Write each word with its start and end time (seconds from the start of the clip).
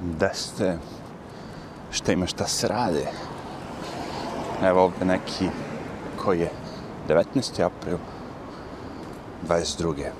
gde 0.00 0.30
ste, 0.34 0.78
šta 1.90 2.12
ima 2.12 2.26
šta 2.26 2.46
se 2.46 2.68
rade. 2.68 3.06
Evo 4.62 4.82
ovdje 4.82 5.06
neki 5.06 5.48
koji 6.24 6.40
je 6.40 6.50
19. 7.08 7.64
april 7.64 7.98
22. 9.48 10.10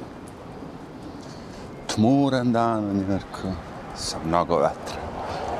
Tmuran 1.86 2.52
dan 2.52 2.84
u 2.84 2.94
Njurku 2.94 3.48
sa 3.96 4.16
mnogo 4.26 4.56
vetra. 4.56 4.96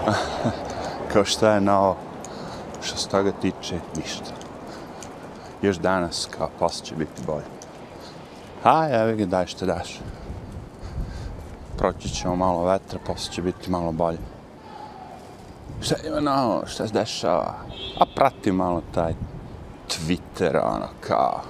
Kao 1.13 1.25
šta 1.25 1.55
je 1.55 1.61
nao, 1.61 1.97
što 2.83 2.97
se 2.97 3.09
toga 3.09 3.33
tiče, 3.33 3.81
ništa. 3.97 4.31
Još 5.63 5.77
danas, 5.77 6.29
kao 6.39 6.51
posle 6.59 6.87
će 6.87 6.95
biti 6.95 7.23
bolje. 7.27 7.45
A, 8.65 8.89
evo 8.91 9.17
ga, 9.17 9.27
daj 9.27 9.47
što 9.47 9.67
daš. 9.67 10.01
Proći 11.81 12.09
ćemo 12.09 12.37
malo 12.37 12.65
vetra, 12.65 12.99
posle 13.07 13.33
će 13.33 13.43
biti 13.43 13.71
malo 13.71 13.93
bolje. 13.93 14.19
Šta 15.81 15.95
ima 16.07 16.21
novo, 16.21 16.63
šta 16.67 16.87
se 16.87 16.93
dešava? 16.93 17.55
A 17.99 18.05
prati 18.15 18.53
malo 18.53 18.83
taj 18.95 19.15
Twitter, 19.89 20.61
ono, 20.65 20.89
kao... 21.01 21.41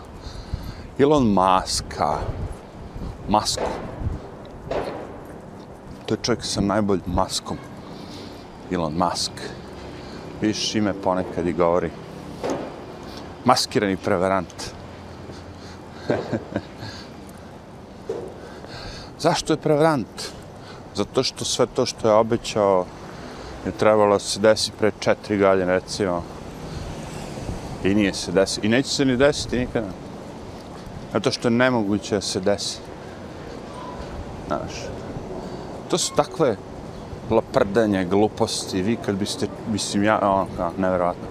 Elon 0.99 1.27
Muska, 1.27 2.19
masku. 3.29 3.71
To 6.07 6.15
je 6.15 6.19
čovjek 6.23 6.45
sa 6.45 6.61
najboljim 6.61 7.03
maskom. 7.07 7.57
Elon 8.73 8.95
Musk. 8.95 9.33
Viš 10.41 10.75
ime 10.75 10.93
ponekad 10.93 11.47
i 11.47 11.53
govori. 11.53 11.91
Maskirani 13.45 13.97
prevarant. 13.97 14.55
Zašto 19.21 19.53
je 19.53 19.57
prevarant? 19.57 20.33
Zato 20.95 21.23
što 21.23 21.45
sve 21.45 21.67
to 21.67 21.87
što 21.87 22.09
je 22.09 22.15
obećao 22.15 22.87
je 23.67 23.73
trebalo 23.73 24.19
se 24.19 24.41
desi 24.41 24.73
pre 24.79 24.91
četiri 24.99 25.39
godine, 25.39 25.73
recimo. 25.73 26.23
I 27.85 27.95
nije 27.95 28.15
se 28.15 28.33
desi. 28.33 28.61
I 28.63 28.69
neće 28.69 28.89
se 28.89 29.05
ni 29.05 29.17
desiti 29.17 29.59
nikada. 29.59 29.87
Zato 31.13 31.31
što 31.31 31.49
je 31.49 31.53
nemoguće 31.53 32.15
da 32.15 32.21
se 32.21 32.41
desi. 32.41 32.79
Znaš. 34.47 34.73
To 35.91 35.99
su 35.99 36.15
takve 36.15 36.57
laprdanje, 37.31 38.05
gluposti. 38.05 38.83
Vi 38.83 38.97
kad 38.97 39.17
biste, 39.17 39.47
mislim 39.73 40.05
ja, 40.05 40.19
ono, 40.23 40.47
kao, 40.57 40.73
nevjerojatno. 40.79 41.29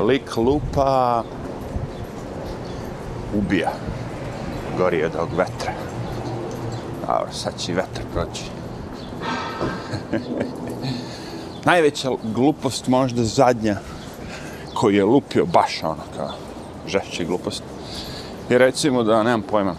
Lik 0.00 0.36
lupa 0.36 1.22
ubija. 3.34 3.72
Gori 4.78 5.04
od 5.04 5.14
ovog 5.14 5.30
vetra. 5.36 5.85
Dobro, 7.06 7.32
sad 7.32 7.52
će 7.58 7.72
vetar 7.72 8.04
proći. 8.12 8.42
Najveća 11.64 12.10
glupost 12.34 12.88
možda 12.88 13.24
zadnja 13.24 13.76
koji 14.74 14.96
je 14.96 15.04
lupio 15.04 15.46
baš 15.46 15.82
ono 15.82 16.02
kao 16.16 16.30
žešće 16.86 17.24
glupost. 17.24 17.62
I 18.50 18.58
recimo 18.58 19.02
da, 19.02 19.22
nemam 19.22 19.42
pojma, 19.42 19.74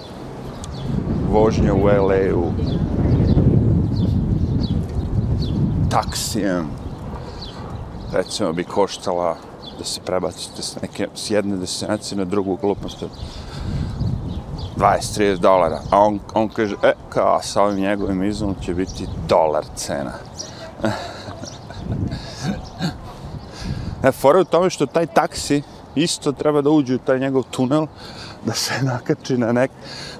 vožnja 1.31 1.73
u 1.73 1.85
LA-u 1.85 2.51
taksijem 5.89 6.67
recimo 8.13 8.53
bi 8.53 8.63
koštala 8.63 9.37
da 9.77 9.83
se 9.83 10.01
prebacite 10.01 10.61
s, 10.61 10.81
neke, 10.81 11.07
s 11.15 11.31
jedne 11.31 11.57
destinacije 11.57 12.17
na 12.17 12.25
drugu 12.25 12.57
glupost 12.61 13.03
20-30 14.77 15.37
dolara. 15.37 15.79
A 15.91 15.99
on, 15.99 16.19
on 16.33 16.49
kaže, 16.49 16.75
e, 16.83 16.93
kao 17.09 17.41
sa 17.41 17.63
ovim 17.63 17.79
njegovim 17.79 18.23
izumom 18.23 18.55
će 18.61 18.73
biti 18.73 19.07
dolar 19.27 19.65
cena. 19.75 20.13
e, 24.03 24.11
fora 24.11 24.39
u 24.39 24.43
tome 24.43 24.69
što 24.69 24.85
taj 24.85 25.07
taksi 25.07 25.61
isto 25.95 26.31
treba 26.31 26.61
da 26.61 26.69
uđe 26.69 26.95
u 26.95 26.99
taj 26.99 27.19
njegov 27.19 27.43
tunel, 27.43 27.87
da 28.45 28.53
se 28.53 28.73
nakači 28.91 29.37
na 29.37 29.51
nek, 29.51 29.71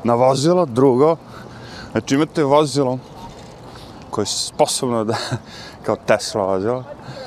na 0.03 0.13
vozilo, 0.13 0.65
drugo. 0.65 1.15
Znači 1.91 2.15
imate 2.15 2.43
vozilo 2.43 2.97
koje 4.09 4.23
je 4.23 4.27
sposobno 4.27 5.03
da, 5.03 5.15
kao 5.85 5.95
Tesla 5.95 6.45
vozilo, 6.45 6.83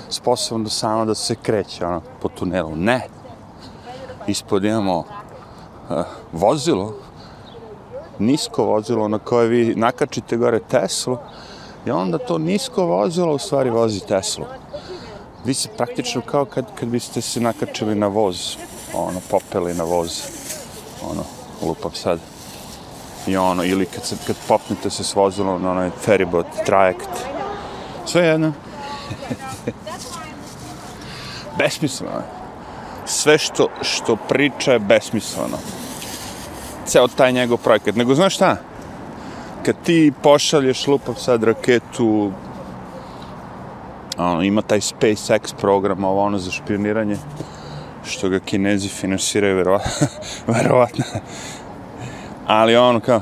sposobno 0.09 0.65
da 0.65 0.71
samo 0.71 1.05
da 1.05 1.15
se 1.15 1.35
kreće 1.35 1.87
ono, 1.87 2.03
po 2.23 2.29
tunelu. 2.29 2.77
Ne. 2.77 3.07
Ispod 4.27 4.65
imamo 4.65 4.99
uh, 4.99 5.05
vozilo 6.33 6.95
nisko 8.21 8.65
vozilo 8.65 9.09
na 9.09 9.19
koje 9.19 9.49
vi 9.49 9.75
nakačite 9.75 10.37
gore 10.37 10.61
Teslu 10.71 11.19
i 11.87 11.91
onda 11.91 12.19
to 12.19 12.39
nisko 12.39 12.85
vozilo 12.85 13.35
u 13.35 13.39
stvari 13.39 13.71
vozi 13.71 14.01
Teslu. 14.01 14.45
Vi 15.45 15.55
se 15.55 15.69
praktično 15.77 16.21
kao 16.21 16.45
kad, 16.45 16.65
kad 16.75 16.89
biste 16.89 17.21
se 17.21 17.41
nakačili 17.41 17.95
na 17.95 18.07
voz, 18.07 18.57
ono, 18.95 19.21
popeli 19.31 19.75
na 19.75 19.85
voz, 19.85 20.23
ono, 21.11 21.25
lupam 21.63 21.93
sad. 21.95 22.19
I 23.27 23.37
ono, 23.37 23.65
ili 23.65 23.87
kad, 23.87 24.05
se, 24.05 24.17
kad 24.27 24.37
popnete 24.49 24.91
se 24.91 25.05
s 25.05 25.15
vozilom 25.15 25.63
na 25.63 25.71
onaj 25.71 25.91
feribot, 26.01 26.47
trajekt, 26.67 27.09
sve 28.07 28.27
jedno. 28.27 28.53
besmisleno 31.59 32.13
je. 32.13 32.25
Sve 33.07 33.39
što, 33.39 33.69
što 33.83 34.17
priča 34.17 34.73
je 34.73 34.79
besmisleno 34.79 35.59
ceo 36.91 37.09
taj 37.09 37.33
njegov 37.33 37.59
projekat. 37.59 37.97
Nego 37.97 38.15
znaš 38.15 38.35
šta? 38.35 38.57
Kad 39.63 39.77
ti 39.85 40.13
pošalješ 40.23 40.87
lupav 40.87 41.15
sad 41.15 41.45
raketu, 41.45 42.33
ono, 44.19 44.43
ima 44.43 44.63
taj 44.63 44.81
SpaceX 44.81 45.55
program, 45.61 46.05
ovo 46.05 46.23
ono 46.23 46.39
za 46.39 46.51
špioniranje, 46.51 47.17
što 48.05 48.29
ga 48.29 48.39
kinezi 48.39 48.89
finansiraju, 48.89 49.57
verovatno. 49.57 50.07
verovatno. 50.57 51.05
Ali 52.47 52.77
ono 52.77 53.01
kao, 53.01 53.21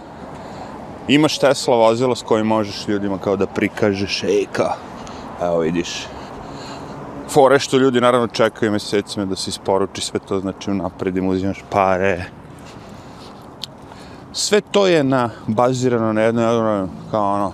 imaš 1.08 1.38
Tesla 1.38 1.76
vozilo 1.76 2.14
s 2.14 2.22
kojim 2.22 2.46
možeš 2.46 2.88
ljudima 2.88 3.18
kao 3.18 3.36
da 3.36 3.46
prikažeš, 3.46 4.22
ej 4.24 4.46
kao, 4.52 4.74
evo 5.42 5.58
vidiš, 5.58 6.06
fore 7.28 7.58
što 7.58 7.76
ljudi 7.76 8.00
naravno 8.00 8.26
čekaju 8.26 8.72
mesecima 8.72 9.26
da 9.26 9.36
se 9.36 9.50
isporuči 9.50 10.00
sve 10.00 10.20
to, 10.20 10.40
znači 10.40 10.70
unapred 10.70 11.16
im 11.16 11.28
uzimaš 11.28 11.64
pare, 11.70 12.24
sve 14.32 14.60
to 14.60 14.86
je 14.86 15.04
na 15.04 15.30
bazirano 15.46 16.12
na 16.12 16.20
jednoj 16.20 16.44
jednoj 16.44 16.86
kao 17.10 17.34
ono 17.34 17.52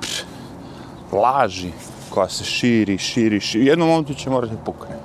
pš, 0.00 0.22
laži 1.12 1.72
koja 2.10 2.28
se 2.28 2.44
širi, 2.44 2.98
širi, 2.98 3.40
širi. 3.40 3.64
U 3.64 3.66
jednom 3.66 3.88
momentu 3.88 4.14
će 4.14 4.30
morati 4.30 4.54
pukne. 4.64 4.96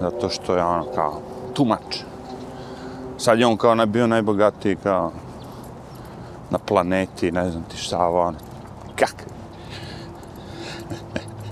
Zato 0.00 0.28
što 0.28 0.56
je 0.56 0.64
ono 0.64 0.84
kao 0.94 1.20
tumač. 1.54 1.96
Sad 3.18 3.38
je 3.38 3.46
on 3.46 3.56
kao 3.56 3.74
ne 3.74 3.86
bio 3.86 4.06
najbogatiji 4.06 4.76
kao 4.76 5.12
na 6.50 6.58
planeti, 6.58 7.32
ne 7.32 7.50
znam 7.50 7.62
ti 7.62 7.76
šta 7.76 7.98
ovo 7.98 8.20
ono. 8.20 8.38
Kak? 8.96 9.26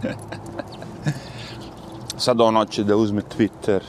Sad 2.25 2.41
on 2.41 2.57
hoće 2.57 2.85
da 2.85 2.97
uzme 2.97 3.23
Twitter. 3.37 3.81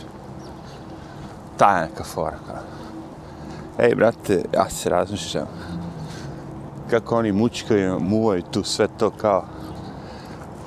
Ta 1.57 1.78
je 1.78 1.81
neka 1.90 2.03
fora 2.03 2.38
kao. 2.47 2.79
Ej, 3.80 3.96
brate, 3.96 4.44
ja 4.54 4.70
se 4.70 4.90
razmišljam. 4.90 5.46
Kako 6.90 7.18
oni 7.18 7.32
mučkaju, 7.32 8.00
muvaju 8.00 8.42
tu 8.52 8.64
sve 8.64 8.88
to 8.98 9.10
kao... 9.10 9.46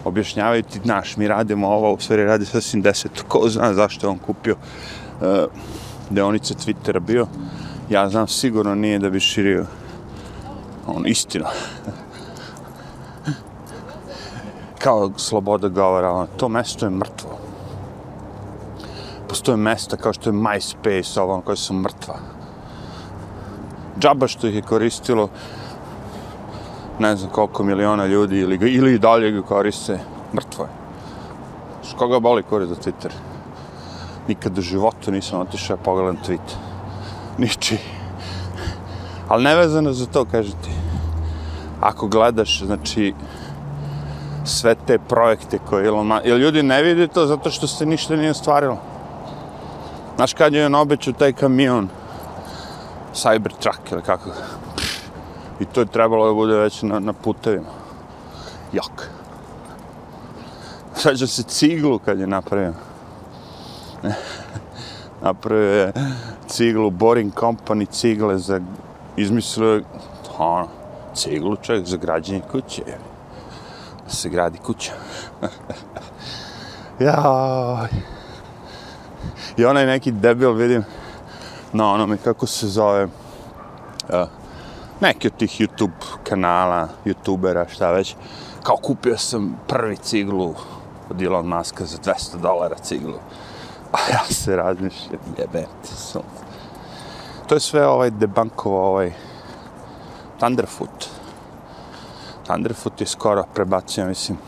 Objašnjavaju 0.04 0.62
ti, 0.62 0.80
znaš, 0.84 1.16
mi 1.16 1.28
radimo 1.28 1.68
ovo, 1.68 1.92
u 1.92 1.98
stvari 2.00 2.24
radi 2.24 2.44
sasvim 2.44 2.82
deset. 2.82 3.22
Ko 3.28 3.48
zna 3.48 3.74
zašto 3.74 4.06
je 4.06 4.10
on 4.10 4.18
kupio 4.18 4.54
uh, 4.54 5.26
deonice 6.10 6.54
Twittera 6.54 7.00
bio. 7.00 7.26
Ja 7.90 8.08
znam, 8.08 8.28
sigurno 8.28 8.74
nije 8.74 8.98
da 8.98 9.10
bi 9.10 9.20
širio 9.20 9.66
on 10.86 11.06
istinu. 11.06 11.44
kao 14.78 15.12
sloboda 15.16 15.68
govora, 15.68 16.12
ono, 16.12 16.26
to 16.36 16.48
mesto 16.48 16.86
je 16.86 16.90
mrtvo. 16.90 17.38
Postoje 19.28 19.56
mesta 19.56 19.96
kao 19.96 20.12
što 20.12 20.30
je 20.30 20.34
MySpace, 20.34 21.20
ovo, 21.20 21.40
koje 21.40 21.56
su 21.56 21.74
mrtva 21.74 22.41
džaba 24.00 24.28
što 24.28 24.46
ih 24.46 24.54
je 24.54 24.62
koristilo 24.62 25.28
ne 26.98 27.16
znam 27.16 27.30
koliko 27.30 27.62
miliona 27.62 28.06
ljudi 28.06 28.38
ili, 28.38 28.58
ili 28.74 28.94
i 28.94 28.98
dalje 28.98 29.30
ga 29.30 29.42
koriste, 29.42 29.98
mrtvo 30.34 30.64
je. 30.64 30.70
Što 31.88 31.96
koga 31.96 32.20
boli 32.20 32.42
kore 32.42 32.66
za 32.66 32.74
Twitter? 32.74 33.10
Nikad 34.28 34.58
u 34.58 34.62
životu 34.62 35.10
nisam 35.10 35.40
otišao 35.40 35.76
pogledam 35.76 36.16
tweet. 36.28 36.56
Niči. 37.38 37.78
Ali 39.28 39.44
nevezano 39.44 39.92
za 39.92 40.06
to, 40.06 40.24
kaže 40.24 40.50
ti. 40.50 40.70
Ako 41.80 42.06
gledaš, 42.06 42.62
znači, 42.62 43.14
sve 44.44 44.74
te 44.86 44.98
projekte 44.98 45.58
koje 45.58 45.86
Elon 45.86 46.06
Musk... 46.06 46.24
Jer 46.24 46.38
ljudi 46.38 46.62
ne 46.62 46.82
vide 46.82 47.06
to 47.06 47.26
zato 47.26 47.50
što 47.50 47.66
se 47.66 47.86
ništa 47.86 48.16
nije 48.16 48.30
ostvarilo. 48.30 48.78
Znaš 50.16 50.34
kad 50.34 50.54
je 50.54 50.66
on 50.66 50.74
obećao 50.74 51.12
taj 51.12 51.32
kamion, 51.32 51.88
Cybertruck 53.14 53.92
ili 53.92 54.02
kako 54.02 54.30
I 55.60 55.64
to 55.64 55.80
je 55.80 55.86
trebalo 55.86 56.26
da 56.26 56.32
bude 56.32 56.56
već 56.56 56.82
na, 56.82 56.98
na 56.98 57.12
putevima. 57.12 57.68
jok. 58.72 59.06
Sveđa 60.94 61.26
se 61.26 61.42
ciglu 61.42 61.98
kad 61.98 62.18
je 62.18 62.26
napravio. 62.26 62.72
napravio 65.22 65.72
je 65.72 65.92
ciglu 66.46 66.90
Boring 66.90 67.32
Company 67.34 67.86
cigle 67.90 68.38
za 68.38 68.60
izmislio 69.16 69.68
je 69.68 69.82
ono, 70.38 70.68
ciglu 71.14 71.56
čovjek 71.56 71.86
za 71.86 71.96
građenje 71.96 72.42
kuće. 72.52 72.82
Da 74.04 74.10
se 74.10 74.28
gradi 74.28 74.58
kuća. 74.58 74.92
Jaj. 77.00 77.88
I 79.56 79.64
onaj 79.64 79.86
neki 79.86 80.12
debil 80.12 80.52
vidim 80.52 80.84
na 81.72 81.92
onome 81.92 82.16
kako 82.16 82.46
se 82.46 82.68
zove 82.68 83.04
uh, 83.04 83.10
neki 85.00 85.26
od 85.26 85.36
tih 85.36 85.60
YouTube 85.60 86.04
kanala, 86.24 86.88
YouTubera, 87.04 87.68
šta 87.68 87.90
već. 87.90 88.16
Kao 88.62 88.76
kupio 88.76 89.18
sam 89.18 89.60
prvi 89.68 89.96
ciglu 89.96 90.54
od 91.10 91.22
Elon 91.22 91.46
Muska 91.46 91.84
za 91.84 91.98
200 91.98 92.40
dolara 92.42 92.76
ciglu. 92.78 93.18
A 93.92 93.98
ja 94.12 94.24
se 94.30 94.56
razmišljam, 94.56 95.20
jebete 95.38 95.68
ti 95.82 95.96
sunce. 95.96 96.42
To 97.46 97.54
je 97.54 97.60
sve 97.60 97.86
ovaj 97.86 98.10
debankovo, 98.10 98.88
ovaj 98.88 99.12
Thunderfoot. 100.38 101.06
Thunderfoot 102.44 103.00
je 103.00 103.06
skoro 103.06 103.44
prebacio, 103.54 104.06
mislim, 104.06 104.38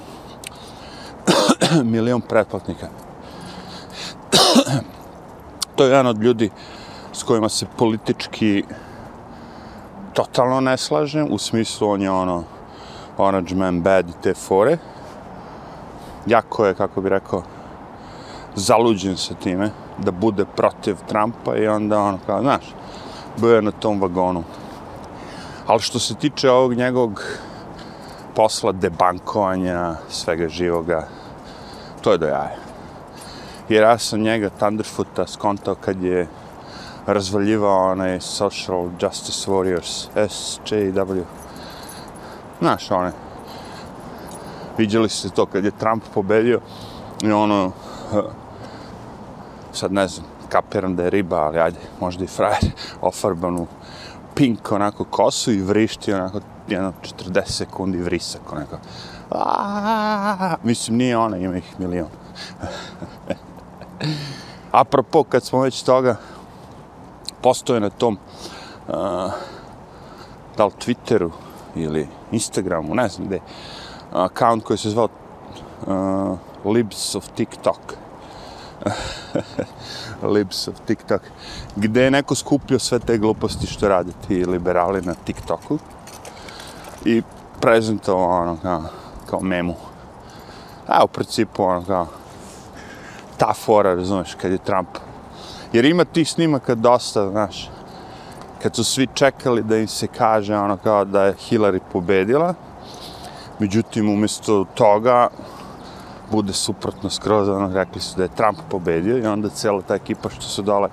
milion 1.93 2.21
pretplatnika. 2.21 2.89
to 5.77 5.85
je 5.85 5.91
jedan 5.91 6.07
od 6.07 6.23
ljudi 6.23 6.51
s 7.15 7.23
kojima 7.23 7.49
se 7.49 7.67
politički 7.77 8.65
totalno 10.13 10.61
ne 10.61 10.77
slažem, 10.77 11.27
u 11.31 11.39
smislu 11.39 11.89
on 11.89 12.03
je 12.03 12.11
ono 12.11 12.45
Orange 13.19 13.55
Man 13.55 13.81
Bad 13.81 14.09
i 14.09 14.13
te 14.23 14.35
fore. 14.35 14.79
Jako 16.27 16.67
je, 16.67 16.75
kako 16.75 17.01
bi 17.01 17.09
rekao, 17.09 17.43
zaluđen 18.55 19.17
sa 19.17 19.35
time 19.35 19.71
da 19.99 20.11
bude 20.11 20.45
protiv 20.57 20.97
Trumpa 21.09 21.57
i 21.57 21.67
onda 21.67 21.99
ono 21.99 22.19
kao, 22.27 22.43
znaš, 22.43 22.75
bio 23.37 23.57
je 23.57 23.63
na 23.63 23.71
tom 23.71 24.01
vagonu. 24.01 24.45
Ali 25.67 25.81
što 25.81 25.99
se 25.99 26.15
tiče 26.15 26.51
ovog 26.51 26.75
njegovog 26.75 27.23
posla 28.35 28.73
debankovanja 28.73 29.95
svega 30.09 30.49
živoga, 30.49 31.09
to 32.01 32.13
je 32.13 32.19
do 32.19 32.27
jaja. 32.27 32.57
Jer 33.69 33.83
ja 33.83 33.99
sam 33.99 34.21
njega 34.21 34.51
Thunderfoota 34.51 35.27
skontao 35.27 35.75
kad 35.75 36.03
je 36.03 36.29
razvaljivao 37.07 37.91
onaj 37.91 38.21
Social 38.21 38.89
Justice 39.01 39.51
Warriors, 39.51 40.09
SJW. 40.15 41.23
Znaš, 42.61 42.91
one. 42.91 43.13
Vidjeli 44.79 45.09
ste 45.09 45.29
to 45.29 45.47
kad 45.47 45.65
je 45.65 45.71
Trump 45.71 46.05
pobedio 46.15 46.61
i 47.23 47.33
ono, 47.33 47.73
sad 49.73 49.93
ne 49.93 50.09
znam, 50.09 50.27
kapiram 50.49 50.97
da 50.97 51.03
je 51.03 51.11
riba, 51.11 51.37
ali 51.37 51.59
ajde, 51.59 51.79
možda 52.01 52.25
i 52.25 52.27
frajer, 52.27 52.73
ofarbanu 53.01 53.67
pink 54.35 54.73
onako 54.73 55.05
kosu 55.05 55.53
i 55.53 55.63
vrišti 55.63 56.13
onako 56.13 56.41
jedno 56.69 56.93
40 57.03 57.43
sekundi 57.47 57.99
vrisak 57.99 58.53
onako. 58.53 58.77
Aaaa, 59.31 60.57
mislim, 60.63 60.97
nije 60.97 61.17
ona, 61.17 61.37
ima 61.37 61.57
ih 61.57 61.75
milion. 61.81 62.09
Apropo, 64.73 65.25
kad 65.25 65.45
smo 65.45 65.61
već 65.61 65.83
toga, 65.83 66.17
postoje 67.45 67.81
na 67.81 67.91
tom 67.91 68.19
uh, 68.89 68.95
da 70.57 70.65
li 70.65 70.73
Twitteru 70.87 71.31
ili 71.75 72.09
Instagramu, 72.33 72.95
ne 72.95 73.09
znam 73.09 73.27
gde, 73.27 73.41
account 74.13 74.65
koji 74.65 74.79
se 74.79 74.91
zvao 74.91 75.09
uh, 75.87 76.73
Libs 76.73 77.15
of 77.15 77.29
TikTok. 77.35 77.81
Libs 80.35 80.69
of 80.69 80.75
TikTok. 80.87 81.23
Gde 81.77 82.03
je 82.03 82.11
neko 82.11 82.35
skupio 82.35 82.79
sve 82.79 82.99
te 82.99 83.19
gluposti 83.19 83.67
što 83.67 83.89
rade 83.89 84.13
ti 84.29 84.45
liberali 84.45 85.03
na 85.03 85.15
TikToku 85.15 85.79
i 87.05 87.23
prezentovao 87.61 88.41
ono 88.41 88.57
kao, 88.63 88.83
kao 89.31 89.41
memu. 89.41 89.75
A 90.89 91.05
u 91.05 91.09
principu 91.09 91.63
ono 91.63 91.85
kao 91.85 92.07
ta 93.37 93.53
fora, 93.55 93.95
razumeš, 93.95 94.35
kad 94.35 94.53
je 94.53 94.59
Trump 94.59 94.89
Jer 95.75 95.85
ima 95.85 96.05
tih 96.05 96.31
snimaka 96.31 96.75
dosta, 96.75 97.31
znaš, 97.31 97.71
kad 98.63 98.77
su 98.77 98.85
svi 98.85 99.07
čekali 99.15 99.63
da 99.63 99.77
im 99.77 99.89
se 99.89 100.07
kaže 100.07 100.57
ono 100.57 100.77
kao 100.77 101.05
da 101.05 101.25
je 101.25 101.35
Hillary 101.35 101.81
pobedila, 101.93 102.55
međutim, 103.59 104.11
umjesto 104.11 104.65
toga, 104.75 105.29
bude 106.31 106.53
suprotno 106.53 107.11
skroz, 107.11 107.49
ono, 107.49 107.75
rekli 107.75 108.01
su 108.01 108.17
da 108.17 108.23
je 108.23 108.37
Trump 108.37 108.59
pobedio 108.71 109.19
i 109.19 109.27
onda 109.27 109.49
cijela 109.49 109.83
ta 109.83 109.95
ekipa 109.95 110.31
što 110.31 110.43
su 110.43 110.63
dole 110.63 110.89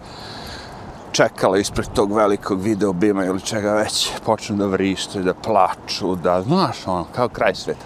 čekala 1.11 1.57
ispred 1.57 1.87
tog 1.93 2.13
velikog 2.13 2.61
video 2.61 2.93
bima 2.93 3.25
ili 3.25 3.41
čega 3.41 3.73
već, 3.73 4.11
počnu 4.25 4.57
da 4.57 4.65
vrište, 4.65 5.19
i 5.19 5.23
da 5.23 5.33
plaču, 5.33 6.15
da, 6.15 6.41
znaš, 6.41 6.87
ono, 6.87 7.05
kao 7.15 7.29
kraj 7.29 7.55
sveta. 7.55 7.85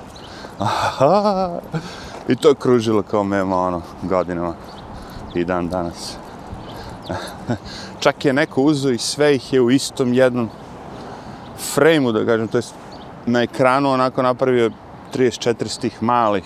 Aha, 0.60 1.60
I 2.28 2.36
to 2.36 2.50
je 2.50 2.56
kružilo 2.56 3.04
kao 3.04 3.24
mema, 3.24 3.58
ono, 3.58 3.82
godinama 4.04 4.54
i 5.34 5.46
dan 5.46 5.70
danas. 5.70 6.25
Čak 8.04 8.26
je 8.26 8.34
neko 8.34 8.62
uzo 8.62 8.90
i 8.90 8.98
sve 8.98 9.36
ih 9.36 9.54
je 9.54 9.62
u 9.62 9.72
istom 9.72 10.14
jednom 10.14 10.50
frejmu, 11.74 12.12
da 12.12 12.26
kažem, 12.26 12.48
to 12.48 12.58
je 12.58 12.64
na 13.26 13.42
ekranu 13.42 13.92
onako 13.92 14.22
napravio 14.22 14.72
34 15.14 15.82
tih 15.82 16.04
malih 16.04 16.44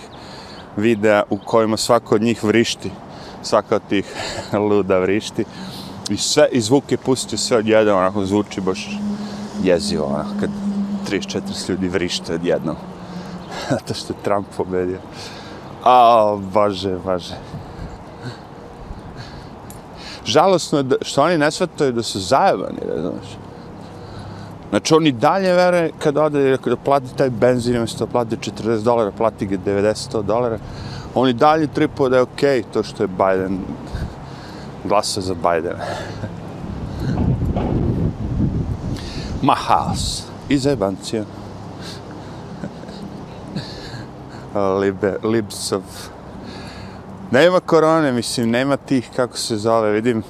videa 0.78 1.24
u 1.30 1.38
kojima 1.38 1.78
svako 1.78 2.16
od 2.16 2.22
njih 2.22 2.44
vrišti, 2.44 2.92
svaka 3.44 3.76
od 3.76 3.82
tih 3.90 4.06
luda 4.70 5.00
vrišti. 5.00 5.46
I 6.10 6.18
sve, 6.18 6.48
i 6.52 6.62
zvuk 6.62 6.92
je 6.92 6.98
pustio 6.98 7.38
sve 7.38 7.58
od 7.58 7.68
jedan, 7.68 7.98
onako 7.98 8.26
zvuči 8.26 8.62
baš 8.62 9.00
jezivo, 9.64 10.06
onako, 10.06 10.30
kad 10.40 10.50
34 11.10 11.70
ljudi 11.70 11.88
vrište 11.88 12.34
odjednom. 12.34 12.76
Zato 13.70 13.94
što 13.94 14.14
je 14.14 14.24
Trump 14.24 14.48
pobedio. 14.58 15.00
A, 15.84 16.38
baže, 16.54 16.98
baže 17.06 17.36
žalosno 20.30 20.78
je 20.78 20.84
da, 20.84 20.96
što 21.02 21.24
oni 21.24 21.38
ne 21.38 21.52
shvataju 21.52 21.92
da 21.92 22.04
su 22.04 22.20
zajebani, 22.20 22.80
da 22.88 23.02
znaš. 23.02 23.38
Znači, 24.70 24.94
oni 24.94 25.12
dalje 25.12 25.54
vere 25.54 25.90
kad 26.00 26.18
ode, 26.18 26.58
kada 26.64 26.76
plati 26.76 27.16
taj 27.18 27.30
benzin, 27.30 27.78
umjesto 27.78 28.06
da 28.06 28.12
plati 28.12 28.38
40 28.38 28.84
dolara, 28.84 29.12
plati 29.12 29.46
ga 29.46 29.58
90 29.66 30.22
dolara, 30.24 30.60
oni 31.16 31.34
dalje 31.34 31.68
tripuju 31.68 32.10
da 32.10 32.16
je 32.16 32.22
okej 32.22 32.62
okay, 32.62 32.64
to 32.74 32.84
što 32.84 33.04
je 33.04 33.08
Biden 33.08 33.60
glasa 34.84 35.22
za 35.22 35.34
Biden. 35.34 35.76
Ma 39.42 39.56
haos. 39.56 40.24
I 40.50 40.58
zajebancija. 40.58 41.24
Ono. 44.54 44.74
Libe, 44.80 45.18
libsov. 45.24 45.82
Nema 47.32 47.60
korone, 47.60 48.12
mislim, 48.12 48.50
nema 48.50 48.78
tih, 48.78 49.10
kako 49.16 49.38
se 49.38 49.58
zove, 49.58 49.92
vidim 49.92 50.24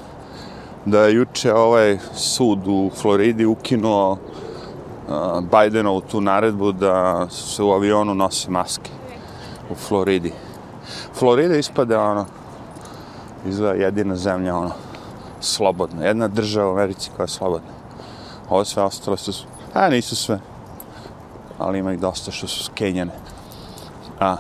da 0.86 1.02
je 1.02 1.16
juče 1.16 1.54
ovaj 1.54 1.98
sud 2.16 2.68
u 2.68 2.92
Floridi 2.96 3.46
ukinuo 3.46 4.12
uh, 4.12 4.18
Bidenovu 5.42 6.02
tu 6.02 6.22
naredbu 6.22 6.72
da 6.72 7.28
se 7.30 7.64
u 7.64 7.72
avionu 7.72 8.16
nose 8.16 8.52
maske 8.52 8.90
u 9.70 9.76
Floridi. 9.76 10.34
Florida 11.14 11.56
ispada 11.56 12.02
ono, 12.02 12.26
izgleda 13.48 13.74
jedina 13.74 14.16
zemlja 14.16 14.56
ono, 14.56 14.72
slobodna, 15.40 16.06
jedna 16.06 16.28
država 16.28 16.70
u 16.70 16.74
Americi 16.74 17.10
koja 17.16 17.24
je 17.24 17.28
slobodna. 17.28 17.72
Ovo 18.50 18.66
sve 18.66 18.84
ostalo 18.84 19.18
su, 19.18 19.46
a 19.74 19.90
nisu 19.90 20.16
sve, 20.16 20.40
ali 21.58 21.80
ima 21.80 21.94
ih 21.94 22.00
dosta 22.00 22.32
što 22.32 22.48
su 22.48 22.64
skenjene. 22.64 23.12
A, 24.20 24.36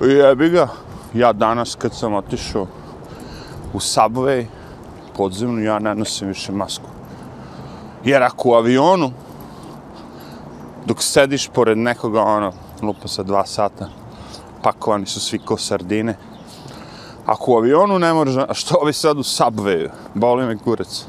jebi 0.00 0.48
ga, 0.48 0.68
ja 1.14 1.32
danas 1.32 1.74
kad 1.74 1.94
sam 1.94 2.14
otišao 2.14 2.66
u 3.72 3.78
Subway, 3.78 4.46
podzemnu, 5.16 5.62
ja 5.62 5.78
ne 5.78 5.94
nosim 5.94 6.28
više 6.28 6.52
masku. 6.52 6.84
Jer 8.04 8.22
ako 8.22 8.48
u 8.48 8.54
avionu, 8.54 9.10
dok 10.86 11.02
sediš 11.02 11.48
pored 11.48 11.78
nekoga, 11.78 12.22
ono, 12.22 12.52
lupa 12.82 13.08
sa 13.08 13.22
dva 13.22 13.46
sata, 13.46 13.88
pakovani 14.62 15.06
su 15.06 15.20
svi 15.20 15.38
ko 15.38 15.56
sardine, 15.56 16.16
ako 17.26 17.52
u 17.52 17.56
avionu 17.56 17.98
ne 17.98 18.12
moraš, 18.12 18.36
a 18.36 18.54
što 18.54 18.78
ovi 18.80 18.92
sad 18.92 19.18
u 19.18 19.22
Subwayu, 19.22 19.90
boli 20.14 20.46
me 20.46 20.58
kurec. 20.58 21.04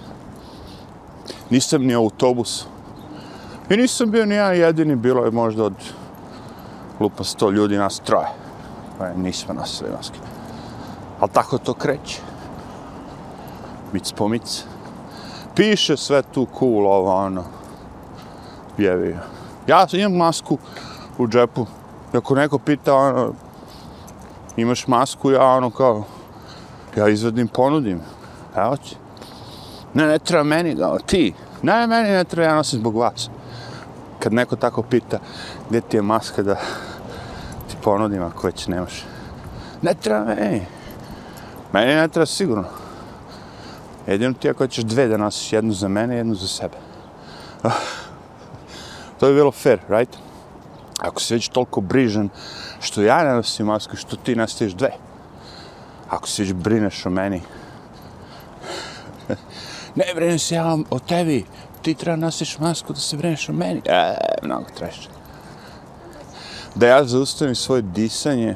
Nisam 1.49 1.85
ni 1.85 1.95
autobus. 1.95 2.65
I 3.69 3.77
nisam 3.77 4.11
bio 4.11 4.25
ni 4.25 4.35
ja 4.35 4.51
jedini, 4.51 4.95
bilo 4.95 5.25
je 5.25 5.31
možda 5.31 5.63
od 5.63 5.73
lupa 6.99 7.23
sto 7.23 7.49
ljudi 7.49 7.77
nas 7.77 7.99
troje 7.99 8.48
pa 8.99 9.13
nismo 9.13 9.53
nosili 9.53 9.91
maske. 9.97 10.19
Ali 11.19 11.31
tako 11.31 11.57
to 11.57 11.73
kreće. 11.73 12.21
Mic 13.93 14.11
po 14.11 14.27
mic. 14.27 14.63
Piše 15.55 15.97
sve 15.97 16.21
tu 16.21 16.47
cool, 16.59 16.87
ovo, 16.87 17.15
ono. 17.15 17.43
Jevi. 18.77 19.17
Ja 19.67 19.87
imam 19.91 20.17
masku 20.17 20.57
u 21.17 21.27
džepu. 21.27 21.65
Ako 22.13 22.35
neko 22.35 22.59
pita, 22.59 22.95
ono, 22.95 23.33
imaš 24.57 24.87
masku, 24.87 25.31
ja 25.31 25.43
ono 25.43 25.69
kao, 25.69 26.03
ja 26.97 27.07
izvedim, 27.07 27.47
ponudim. 27.47 28.01
Evo 28.55 28.77
ti. 28.77 28.95
Ne, 29.93 30.07
ne 30.07 30.19
treba 30.19 30.43
meni, 30.43 30.75
kao, 30.75 30.97
ti. 30.99 31.33
Ne, 31.61 31.87
meni 31.87 32.09
ne 32.09 32.23
treba, 32.23 32.49
ja 32.49 32.55
nosim 32.55 32.79
zbog 32.79 32.95
vas. 32.95 33.29
Kad 34.19 34.33
neko 34.33 34.55
tako 34.55 34.83
pita, 34.83 35.19
gdje 35.69 35.81
ti 35.81 35.97
je 35.97 36.01
maska 36.01 36.43
da 36.43 36.55
ponudim 37.83 38.23
ako 38.23 38.47
već 38.47 38.67
nemaš. 38.67 39.03
Ne 39.81 39.93
treba 39.93 40.25
meni. 40.25 40.65
Meni 41.73 41.95
ne 41.95 42.07
treba 42.07 42.25
sigurno. 42.25 42.65
Jedino 44.07 44.33
ti 44.33 44.49
ako 44.49 44.67
ćeš 44.67 44.83
dve 44.83 45.07
da 45.07 45.17
nosiš, 45.17 45.53
jednu 45.53 45.73
za 45.73 45.87
mene, 45.87 46.15
jednu 46.15 46.35
za 46.35 46.47
sebe. 46.47 46.77
Ah. 47.63 47.71
to 49.19 49.27
je 49.27 49.33
bilo 49.33 49.51
fair, 49.51 49.79
right? 49.89 50.17
Ako 50.99 51.21
si 51.21 51.33
već 51.33 51.49
toliko 51.49 51.81
brižan 51.81 52.29
što 52.79 53.01
ja 53.01 53.23
ne 53.23 53.33
nosim 53.33 53.65
masku, 53.65 53.95
što 53.95 54.15
ti 54.15 54.35
nastaviš 54.35 54.73
dve. 54.73 54.91
Ako 56.09 56.27
si 56.27 56.41
već 56.41 56.53
brineš 56.53 57.05
o 57.05 57.09
meni. 57.09 57.41
ne 59.95 60.05
brinem 60.15 60.39
se 60.39 60.55
ja 60.55 60.77
o 60.89 60.99
tebi. 60.99 61.45
Ti 61.81 61.93
treba 61.93 62.15
nosiš 62.15 62.59
masku 62.59 62.93
da 62.93 62.99
se 62.99 63.17
brineš 63.17 63.49
o 63.49 63.53
meni. 63.53 63.81
E, 63.85 64.15
mnogo 64.43 64.65
treće. 64.77 65.18
Da 66.75 66.87
ja 66.87 67.03
zaustavim 67.03 67.55
svoje 67.55 67.81
disanje 67.81 68.55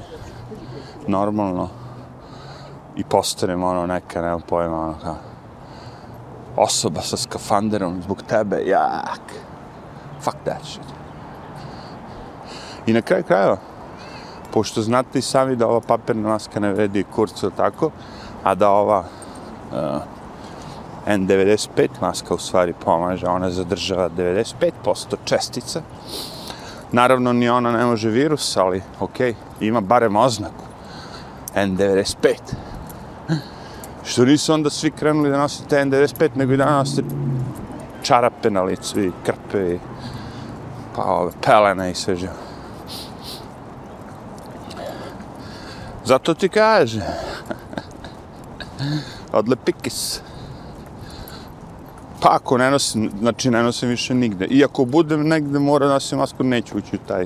normalno 1.08 1.70
i 2.96 3.04
postanem 3.04 3.64
ono 3.64 3.88
neka, 3.88 4.22
nemam 4.22 4.42
pojma, 4.42 4.82
ono 4.82 4.96
kao 5.04 5.16
osoba 6.56 7.02
sa 7.02 7.18
skafanderom 7.18 8.02
zbog 8.02 8.22
tebe, 8.22 8.62
jak. 8.66 9.22
Fuck 10.22 10.38
that 10.46 10.64
shit. 10.64 10.86
I 12.86 12.94
na 12.94 13.02
kraju 13.02 13.24
krajeva, 13.24 13.58
pošto 14.54 14.82
znate 14.82 15.20
i 15.20 15.22
sami 15.22 15.56
da 15.56 15.68
ova 15.68 15.82
papirna 15.82 16.30
maska 16.30 16.60
ne 16.60 16.74
vredi 16.74 17.04
kurcu 17.04 17.50
tako, 17.50 17.92
a 18.44 18.56
da 18.56 18.70
ova 18.70 19.04
eh, 19.74 19.78
uh, 19.78 20.02
N95 21.08 21.88
maska 22.02 22.34
u 22.34 22.38
stvari 22.38 22.74
pomaže, 22.86 23.28
ona 23.28 23.50
zadržava 23.50 24.10
95% 24.10 25.16
čestica. 25.26 25.82
Naravno, 26.94 27.34
ni 27.34 27.50
ona 27.50 27.72
ne 27.72 27.86
može 27.86 28.10
virus, 28.10 28.58
ali 28.58 28.82
ok, 29.00 29.20
ima 29.60 29.82
barem 29.82 30.16
oznaku 30.16 30.66
N95. 31.56 32.36
Što 34.06 34.26
nisu 34.26 34.54
onda 34.54 34.70
svi 34.70 34.92
krenuli 34.92 35.30
da 35.30 35.38
nosite 35.38 35.76
N95, 35.76 36.30
nego 36.36 36.54
i 36.54 36.58
da 36.58 36.72
nosite 36.72 37.04
čarape 38.02 38.52
na 38.52 38.62
licu 38.62 39.02
i 39.02 39.12
krpe 39.26 39.74
i 39.74 39.80
pa 40.96 41.04
ove 41.04 41.32
pelene 41.46 41.92
i 41.92 41.96
sve 41.96 42.16
živo. 42.16 42.34
Zato 46.06 46.34
ti 46.34 46.50
kaže. 46.50 47.02
Odle 49.34 49.56
pikis. 49.56 50.22
Pa 52.24 52.30
ako 52.36 52.58
ne 52.58 52.72
nosim, 52.72 53.12
znači 53.20 53.52
ne 53.52 53.64
nosim 53.64 53.90
više 53.90 54.14
nigde. 54.14 54.46
I 54.46 54.64
ako 54.64 54.86
budem 54.86 55.28
negde 55.28 55.60
mora 55.60 55.88
nosim 55.88 56.20
masku, 56.20 56.44
neću 56.44 56.78
ući 56.78 56.96
u 56.96 57.00
taj 57.08 57.24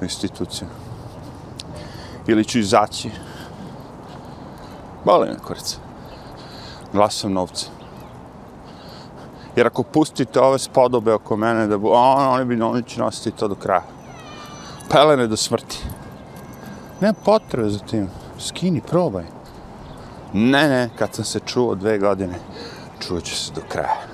u 0.00 0.04
instituciju. 0.04 0.68
Ili 2.26 2.44
ću 2.44 2.58
izaći. 2.58 3.10
Boli 5.04 5.28
me 5.28 5.38
kurac. 5.38 5.78
Glasam 6.92 7.32
novca. 7.32 7.66
Jer 9.56 9.66
ako 9.66 9.82
pustite 9.82 10.40
ove 10.40 10.58
spodobe 10.58 11.12
oko 11.12 11.36
mene, 11.36 11.66
da 11.66 11.78
bu, 11.78 11.90
on, 11.92 12.28
oni 12.28 12.44
bi 12.44 12.62
oni 12.62 12.82
će 12.82 13.00
nositi 13.00 13.38
to 13.38 13.48
do 13.48 13.54
kraja. 13.54 13.82
Pelene 14.90 15.26
do 15.26 15.36
smrti. 15.36 15.78
Nema 17.00 17.14
potrebe 17.24 17.70
za 17.70 17.78
tim. 17.78 18.10
Skini, 18.38 18.80
probaj. 18.80 19.24
Ne, 20.32 20.68
ne, 20.68 20.90
kad 20.98 21.14
sam 21.14 21.24
se 21.24 21.40
čuo 21.46 21.74
dve 21.74 21.98
godine, 21.98 22.34
čuo 23.00 23.20
ću 23.20 23.36
se 23.36 23.52
do 23.52 23.60
kraja. 23.68 24.07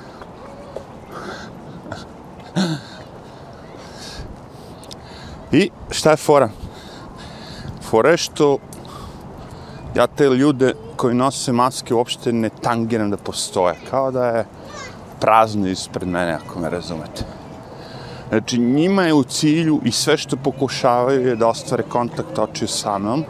I 5.53 5.71
šta 5.91 6.11
je 6.11 6.17
fora? 6.17 6.49
Fora 7.83 8.11
je 8.11 8.17
što 8.17 8.59
ja 9.95 10.07
te 10.07 10.25
ljude 10.25 10.73
koji 10.97 11.15
nose 11.15 11.53
maske 11.53 11.95
uopšte 11.95 12.33
ne 12.33 12.49
tangiram 12.49 13.11
da 13.11 13.17
postoje. 13.17 13.75
Kao 13.91 14.11
da 14.11 14.27
je 14.27 14.47
prazno 15.21 15.69
ispred 15.69 16.09
mene, 16.09 16.33
ako 16.33 16.59
me 16.59 16.71
razumete. 16.71 17.25
Znači, 18.29 18.59
njima 18.59 19.03
je 19.03 19.15
u 19.15 19.25
cilju 19.25 19.81
i 19.85 19.93
sve 19.93 20.17
što 20.17 20.37
pokušavaju 20.37 21.29
je 21.29 21.37
da 21.37 21.49
ostvare 21.49 21.83
kontakt 21.83 22.39
očiju 22.39 22.69
sa 22.69 22.99
mnom, 22.99 23.25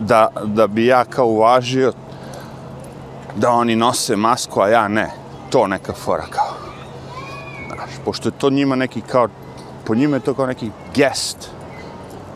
da, 0.00 0.28
da 0.44 0.66
bi 0.66 0.86
ja 0.86 1.04
kao 1.04 1.26
uvažio 1.26 1.92
da 3.36 3.50
oni 3.50 3.76
nose 3.76 4.16
masku, 4.16 4.60
a 4.60 4.68
ja 4.68 4.88
ne. 4.88 5.10
To 5.50 5.66
neka 5.66 5.92
fora 5.92 6.26
kao. 6.30 6.49
Znaš, 7.90 8.04
pošto 8.04 8.28
je 8.28 8.38
to 8.38 8.50
njima 8.50 8.76
neki 8.76 9.00
kao, 9.00 9.28
po 9.84 9.94
njima 9.94 10.16
je 10.16 10.20
to 10.20 10.34
kao 10.34 10.46
neki 10.46 10.70
gest. 10.94 11.50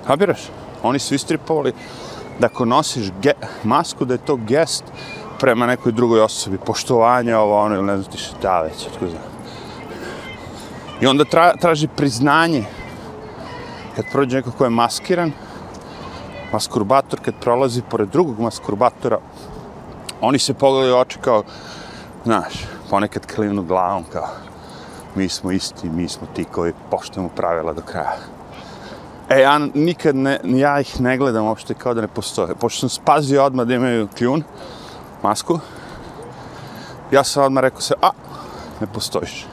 Kapiraš? 0.07 0.41
Oni 0.83 0.99
su 0.99 1.15
istripovali 1.15 1.73
da 2.39 2.47
ako 2.47 2.65
nosiš 2.65 3.11
ge, 3.23 3.33
masku, 3.65 4.05
da 4.05 4.15
je 4.15 4.19
to 4.19 4.37
gest 4.37 4.85
prema 5.41 5.67
nekoj 5.67 5.93
drugoj 5.93 6.21
osobi, 6.21 6.59
poštovanje 6.59 7.37
ovo, 7.37 7.61
ono, 7.61 7.75
ili 7.75 7.87
ne 7.87 7.97
znam 7.97 8.13
ti 8.13 8.19
šta 8.19 8.63
već, 8.63 8.87
otko 8.87 9.09
znam. 9.09 9.23
I 11.01 11.07
onda 11.07 11.25
tra, 11.25 11.57
traži 11.57 11.89
priznanje 11.89 12.65
kad 13.97 14.05
prođe 14.13 14.37
neko 14.37 14.51
ko 14.51 14.65
je 14.65 14.71
maskiran, 14.71 15.33
maskurbator 16.53 17.21
kad 17.21 17.35
prolazi 17.41 17.83
pored 17.91 18.09
drugog 18.09 18.41
maskurbatora, 18.41 19.19
oni 20.21 20.39
se 20.39 20.55
pogledaju 20.55 20.97
oči 20.97 21.19
kao, 21.21 21.43
znaš, 22.25 22.55
ponekad 22.91 23.27
klinu 23.27 23.63
glavom 23.63 24.05
kao, 24.13 24.29
mi 25.15 25.29
smo 25.29 25.51
isti, 25.51 25.91
mi 25.91 26.09
smo 26.09 26.27
ti 26.35 26.45
koji 26.45 26.73
poštujemo 26.91 27.29
pravila 27.37 27.73
do 27.73 27.83
kraja. 27.83 28.17
E, 29.29 29.41
ja 29.41 29.59
nikad 29.59 30.17
ne, 30.17 30.41
ja 30.45 30.81
ih 30.81 31.01
ne 31.01 31.19
gledam 31.19 31.47
uopšte 31.47 31.75
kao 31.75 31.95
da 31.95 32.01
ne 32.01 32.09
postoje. 32.09 32.55
Pošto 32.55 32.81
sam 32.81 32.89
spazio 32.89 33.45
odmah 33.45 33.67
da 33.67 33.75
imaju 33.75 34.09
kljun, 34.19 34.43
masku, 35.23 35.59
ja 37.11 37.25
sam 37.25 37.45
odmah 37.45 37.63
rekao 37.63 37.81
se, 37.81 37.95
a, 38.03 38.11
ne 38.81 38.87
postojiš. 38.87 39.47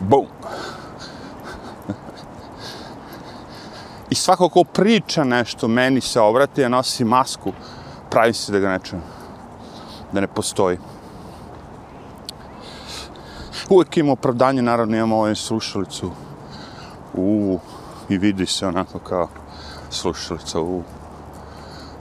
Bum. 0.00 0.26
I 4.10 4.14
svako 4.14 4.48
ko 4.48 4.64
priča 4.64 5.24
nešto, 5.24 5.68
meni 5.68 6.00
se 6.00 6.20
obrati, 6.20 6.60
ja 6.60 6.68
nosi 6.68 7.04
masku, 7.04 7.52
pravim 8.10 8.34
se 8.34 8.52
da 8.52 8.58
ga 8.58 8.68
ne 8.68 8.78
čujem. 8.84 9.02
Da 10.12 10.20
ne 10.20 10.26
postoji. 10.26 10.78
Uvijek 13.72 13.96
ima 13.96 14.12
opravdanje, 14.12 14.62
naravno 14.62 14.96
imamo 14.96 15.16
ovu 15.16 15.34
slušalicu. 15.34 16.10
U, 17.14 17.58
i 18.08 18.18
vidi 18.18 18.46
se 18.46 18.66
onako 18.66 18.98
kao 18.98 19.28
slušalica. 19.90 20.60
U. 20.60 20.82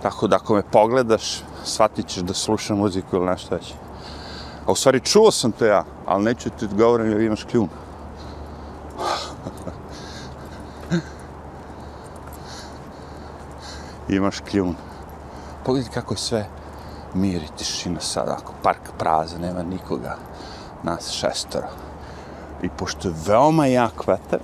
Tako 0.02 0.28
da 0.28 0.36
ako 0.36 0.56
me 0.56 0.64
pogledaš, 0.72 1.44
shvatit 1.64 2.08
ćeš 2.08 2.24
da 2.24 2.34
slušam 2.34 2.78
muziku 2.78 3.16
ili 3.16 3.26
nešto 3.26 3.56
već. 3.56 3.74
A 4.66 4.72
u 4.72 4.76
stvari 4.76 5.00
čuo 5.00 5.32
sam 5.32 5.52
to 5.52 5.66
ja, 5.66 5.86
ali 6.06 6.24
neću 6.24 6.50
ti 6.50 6.68
govorim 6.78 7.12
jer 7.12 7.22
imaš 7.22 7.44
kljun. 7.44 7.70
imaš 14.18 14.40
kljun. 14.40 14.76
Pogledaj 15.66 15.92
kako 15.94 16.14
je 16.14 16.18
sve 16.18 16.48
mir 17.14 17.44
i 17.44 17.58
tišina 17.58 18.00
sada, 18.00 18.38
ako 18.42 18.54
park 18.64 18.90
praza, 18.98 19.38
nema 19.38 19.64
nikoga, 19.64 20.18
nas 20.84 21.12
šestora. 21.12 21.68
I 22.64 22.70
pošto 22.70 23.08
je 23.08 23.14
veoma 23.28 23.66
jak 23.66 24.08
vetar, 24.08 24.40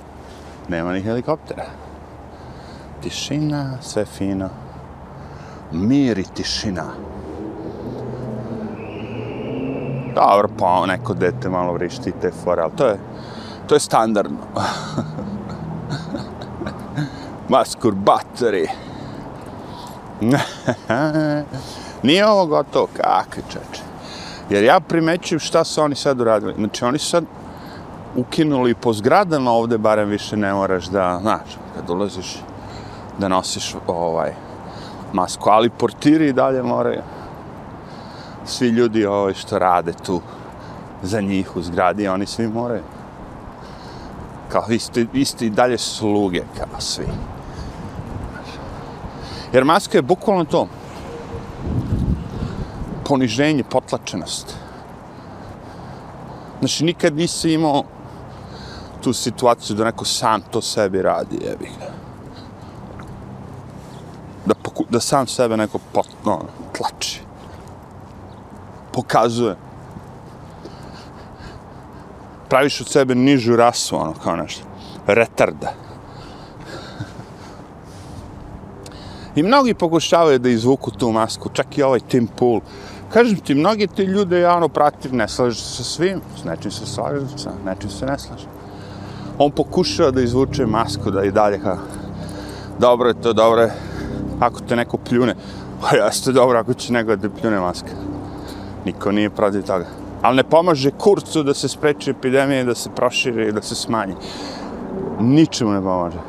nema 0.69 0.93
ni 0.93 1.01
helikoptera. 1.01 1.65
Tišina, 3.01 3.77
sve 3.81 4.05
fino. 4.05 4.49
Mir 5.71 6.19
i 6.19 6.23
tišina. 6.23 6.83
Dobro, 10.15 10.49
pa 10.59 10.85
neko 10.85 11.13
dete 11.13 11.49
malo 11.49 11.73
vrišti 11.73 12.13
te 12.21 12.31
fore, 12.43 12.61
ali 12.61 12.71
to 12.77 12.87
je, 12.87 12.99
to 13.67 13.75
je 13.75 13.79
standardno. 13.79 14.37
Maskurbatori. 17.49 18.67
Nije 22.03 22.27
ovo 22.27 22.45
gotovo, 22.45 22.87
kakve 22.97 23.43
čeče. 23.49 23.86
Jer 24.49 24.63
ja 24.63 24.79
primećujem 24.79 25.39
šta 25.39 25.63
su 25.63 25.81
oni 25.81 25.95
sad 25.95 26.21
uradili. 26.21 26.53
Znači, 26.57 26.85
oni 26.85 26.99
sad 26.99 27.23
ukinuli 28.15 28.73
po 28.73 28.93
zgradama 28.93 29.51
ovde, 29.51 29.77
barem 29.77 30.09
više 30.09 30.37
ne 30.37 30.53
moraš 30.53 30.85
da, 30.85 31.19
znaš, 31.21 31.57
kad 31.75 31.89
ulaziš, 31.89 32.35
da 33.19 33.27
nosiš 33.27 33.75
ovaj 33.87 34.33
masku, 35.13 35.49
ali 35.49 35.69
portiri 35.69 36.27
i 36.27 36.33
dalje 36.33 36.63
moraju. 36.63 37.01
Svi 38.45 38.67
ljudi 38.67 39.05
ovaj, 39.05 39.33
što 39.33 39.59
rade 39.59 39.93
tu 39.93 40.21
za 41.03 41.21
njih 41.21 41.55
u 41.55 41.61
zgradi, 41.61 42.07
oni 42.07 42.25
svi 42.25 42.47
moraju. 42.47 42.83
Kao 44.49 44.65
isti, 44.69 45.07
isti 45.13 45.45
i 45.45 45.49
dalje 45.49 45.77
sluge, 45.77 46.43
kao 46.57 46.79
svi. 46.81 47.05
Jer 49.53 49.65
maska 49.65 49.97
je 49.97 50.01
bukvalno 50.01 50.45
to. 50.45 50.67
Poniženje, 53.07 53.63
potlačenost. 53.63 54.57
Znači, 56.59 56.83
nikad 56.83 57.15
nisi 57.15 57.53
imao 57.53 57.83
tu 59.03 59.13
situaciju 59.13 59.75
da 59.75 59.83
neko 59.83 60.05
sam 60.05 60.41
to 60.51 60.61
sebi 60.61 61.01
radi, 61.01 61.35
jebi 61.35 61.69
ga. 61.79 61.91
Da, 64.45 64.53
poku, 64.53 64.85
da 64.89 64.99
sam 64.99 65.27
sebe 65.27 65.57
neko 65.57 65.79
potno 65.93 66.41
tlači. 66.77 67.21
Pokazuje. 68.91 69.55
Praviš 72.49 72.81
od 72.81 72.87
sebe 72.87 73.15
nižu 73.15 73.55
rasu, 73.55 73.95
ono, 73.95 74.13
kao 74.23 74.35
nešto. 74.35 74.63
Retarda. 75.07 75.73
I 79.35 79.43
mnogi 79.43 79.73
pokušavaju 79.73 80.39
da 80.39 80.49
izvuku 80.49 80.91
tu 80.91 81.11
masku, 81.11 81.49
čak 81.53 81.77
i 81.77 81.83
ovaj 81.83 81.99
Tim 81.99 82.27
Pool. 82.27 82.61
Kažem 83.13 83.39
ti, 83.39 83.55
mnogi 83.55 83.87
ti 83.87 84.03
ljude 84.03 84.39
javno 84.39 84.69
pratim, 84.69 85.17
ne 85.17 85.27
slažu 85.27 85.55
se 85.55 85.73
sa 85.75 85.83
svim, 85.83 86.21
s 86.41 86.43
nečim 86.43 86.71
se 86.71 86.85
slažu, 86.85 87.25
sa 87.37 87.51
nečim 87.65 87.89
se 87.89 88.05
ne 88.05 88.17
slažu. 88.19 88.47
On 89.37 89.51
pokušava 89.51 90.11
da 90.11 90.21
izvuče 90.21 90.65
masku, 90.65 91.11
da 91.11 91.23
i 91.23 91.31
dalje 91.31 91.59
kao, 91.63 91.77
dobro 92.79 93.09
je 93.09 93.21
to, 93.21 93.33
dobro 93.33 93.61
je, 93.61 93.71
ako 94.39 94.59
te 94.59 94.75
neko 94.75 94.97
pljune, 94.97 95.35
pa 95.81 95.95
jeste 95.95 96.31
dobro 96.31 96.59
ako 96.59 96.73
će 96.73 96.93
nego 96.93 97.15
da 97.15 97.29
pljune 97.29 97.59
maska. 97.59 97.91
Niko 98.85 99.11
nije 99.11 99.29
protiv 99.29 99.63
toga. 99.63 99.85
Ali 100.21 100.35
ne 100.35 100.43
pomaže 100.43 100.91
kurcu 100.91 101.43
da 101.43 101.53
se 101.53 101.67
spreči 101.67 102.11
epidemije, 102.11 102.63
da 102.63 102.75
se 102.75 102.89
proširi 102.95 103.47
i 103.47 103.51
da 103.51 103.61
se 103.61 103.75
smanji. 103.75 104.15
Ničemu 105.19 105.71
ne 105.71 105.81
pomaže 105.81 106.19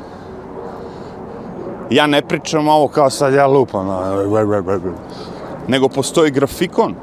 ja 1.89 2.07
ne 2.07 2.21
pričam 2.21 2.67
ovo 2.67 2.87
kao 2.87 3.09
sad 3.09 3.33
ja 3.33 3.47
lupam, 3.47 3.89
ono, 3.89 4.23
nego 5.69 5.89
postoji 5.89 6.31
grafikon. 6.31 6.95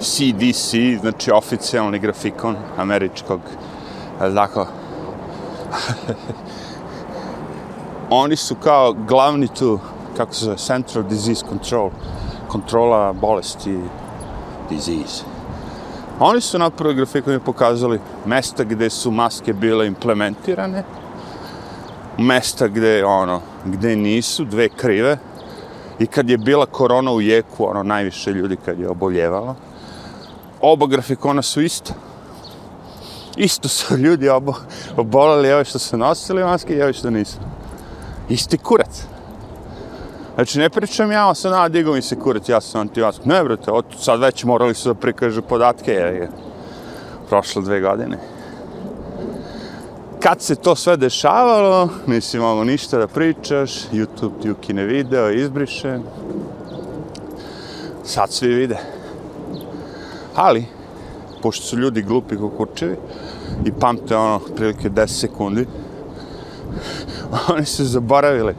CDC, 0.00 0.74
znači 1.00 1.30
oficijalni 1.30 1.98
grafikon 1.98 2.56
američkog, 2.76 3.40
ali 4.20 4.34
tako, 4.34 4.66
oni 8.10 8.36
su 8.36 8.54
kao 8.54 8.92
glavni 8.92 9.48
tu, 9.48 9.78
kako 10.16 10.34
se 10.34 10.44
zove, 10.44 10.56
Central 10.56 11.04
Disease 11.04 11.46
Control, 11.48 11.90
kontrola 12.48 13.12
bolesti, 13.12 13.78
disease. 14.70 15.24
Oni 16.20 16.40
su 16.40 16.58
na 16.58 16.70
grafikon 16.94 17.34
i 17.34 17.40
pokazali 17.40 18.00
mesta 18.26 18.64
gde 18.64 18.90
su 18.90 19.10
maske 19.10 19.52
bile 19.52 19.86
implementirane, 19.86 20.84
mesta 22.18 22.68
gde 22.68 23.04
ono, 23.04 23.40
gde 23.64 23.96
nisu, 23.96 24.44
dve 24.44 24.68
krive. 24.68 25.18
I 25.98 26.06
kad 26.06 26.30
je 26.30 26.38
bila 26.38 26.66
korona 26.66 27.12
u 27.12 27.20
jeku, 27.20 27.70
ono, 27.70 27.82
najviše 27.82 28.30
ljudi 28.30 28.56
kad 28.64 28.80
je 28.80 28.88
oboljevalo, 28.88 29.56
oba 30.60 30.86
grafikona 30.86 31.42
su 31.42 31.62
isto. 31.62 31.92
Isto 33.36 33.68
su 33.68 33.96
ljudi 34.04 34.28
obo, 34.28 34.54
oboleli, 34.96 35.52
ovi 35.52 35.64
što 35.64 35.78
su 35.78 35.96
nosili 35.96 36.44
maske, 36.44 36.74
evo 36.74 36.92
što 36.92 37.10
nisu. 37.10 37.36
Isti 38.28 38.58
kurac. 38.58 39.04
Znači, 40.34 40.58
ne 40.58 40.70
pričam 40.70 41.12
ja, 41.12 41.34
sad 41.34 41.52
na, 41.52 41.68
digao 41.68 41.94
mi 41.94 42.02
se 42.02 42.16
kurac, 42.16 42.48
ja 42.48 42.60
sam 42.60 42.80
antivask. 42.80 43.24
Ne, 43.24 43.44
brate, 43.44 43.70
od, 43.70 43.84
sad 43.98 44.20
već 44.20 44.44
morali 44.44 44.74
su 44.74 44.88
da 44.88 44.94
prikažu 44.94 45.42
podatke, 45.42 45.92
je, 45.92 46.14
je. 46.14 46.30
Prošlo 47.28 47.62
dve 47.62 47.80
godine 47.80 48.35
kad 50.20 50.42
se 50.42 50.54
to 50.54 50.76
sve 50.76 50.96
dešavalo, 50.96 51.88
nisi 52.06 52.38
mogo 52.38 52.64
ništa 52.64 52.98
da 52.98 53.06
pričaš, 53.06 53.72
YouTube 53.92 54.42
ti 54.42 54.50
ukine 54.50 54.84
video, 54.84 55.30
izbriše. 55.30 55.98
Sad 58.04 58.32
svi 58.32 58.48
vide. 58.48 58.78
Ali, 60.34 60.64
pošto 61.42 61.66
su 61.66 61.78
ljudi 61.78 62.02
glupi 62.02 62.36
kukurčevi 62.36 62.96
i 63.64 63.72
pamte 63.72 64.16
ono, 64.16 64.40
prilike 64.56 64.90
10 64.90 65.06
sekundi, 65.06 65.66
oni 67.52 67.64
su 67.64 67.84
zaboravili 67.84 68.54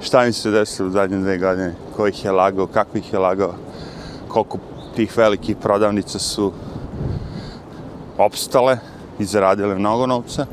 šta 0.00 0.26
im 0.26 0.32
se 0.32 0.50
desilo 0.50 0.88
u 0.88 0.90
zadnje 0.90 1.18
dve 1.18 1.38
godine, 1.38 1.74
ko 1.96 2.06
ih 2.06 2.24
je 2.24 2.32
lagao, 2.32 2.66
kako 2.66 2.98
ih 2.98 3.12
je 3.12 3.18
lagao, 3.18 3.54
koliko 4.28 4.58
tih 4.96 5.16
velikih 5.16 5.56
prodavnica 5.56 6.18
su 6.18 6.52
opstale 8.18 8.78
i 9.18 9.24
zaradile 9.24 9.74
mnogo 9.74 10.06
novca, 10.06 10.46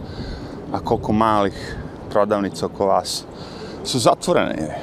a 0.73 0.79
koliko 0.79 1.11
malih 1.11 1.75
prodavnica 2.09 2.65
oko 2.65 2.85
vas 2.85 3.23
su 3.83 3.99
zatvorene. 3.99 4.79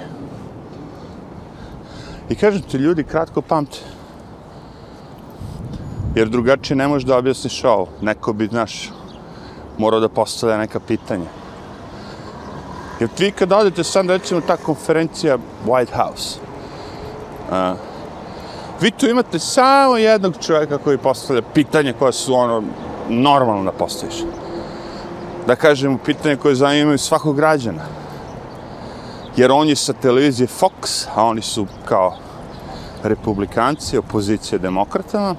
I 2.28 2.34
kažem 2.34 2.62
ti, 2.62 2.76
ljudi 2.76 3.04
kratko 3.04 3.42
pamte. 3.42 3.78
Jer 6.14 6.28
drugačije 6.28 6.76
ne 6.76 6.88
možeš 6.88 7.06
da 7.06 7.18
objasniš 7.18 7.64
ovo. 7.64 7.88
Neko 8.00 8.32
bi, 8.32 8.46
znaš, 8.46 8.90
morao 9.78 10.00
da 10.00 10.08
postavlja 10.08 10.58
neka 10.58 10.80
pitanja. 10.80 11.26
Jer 13.00 13.08
ti 13.08 13.32
kad 13.32 13.52
odete 13.52 13.84
sad, 13.84 14.06
recimo, 14.06 14.40
ta 14.40 14.56
konferencija 14.56 15.38
White 15.66 15.94
House, 15.96 16.38
a, 17.50 17.74
vi 18.80 18.90
tu 18.90 19.06
imate 19.06 19.38
samo 19.38 19.96
jednog 19.96 20.34
čovjeka 20.46 20.78
koji 20.78 20.98
postavlja 20.98 21.42
pitanje 21.54 21.92
koja 21.98 22.12
su 22.12 22.34
ono 22.34 22.62
normalno 23.08 23.64
da 23.64 23.72
postaviš 23.72 24.14
da 25.50 25.56
kažem, 25.56 25.98
pitanje 25.98 26.36
koje 26.36 26.54
zanimaju 26.54 26.98
svakog 26.98 27.36
građana. 27.36 27.82
Jer 29.36 29.50
on 29.52 29.68
je 29.68 29.76
sa 29.76 29.92
televizije 29.92 30.46
Fox, 30.46 31.08
a 31.14 31.24
oni 31.24 31.42
su 31.42 31.66
kao 31.84 32.16
republikanci, 33.02 33.98
opozicija 33.98 34.58
demokratama, 34.58 35.34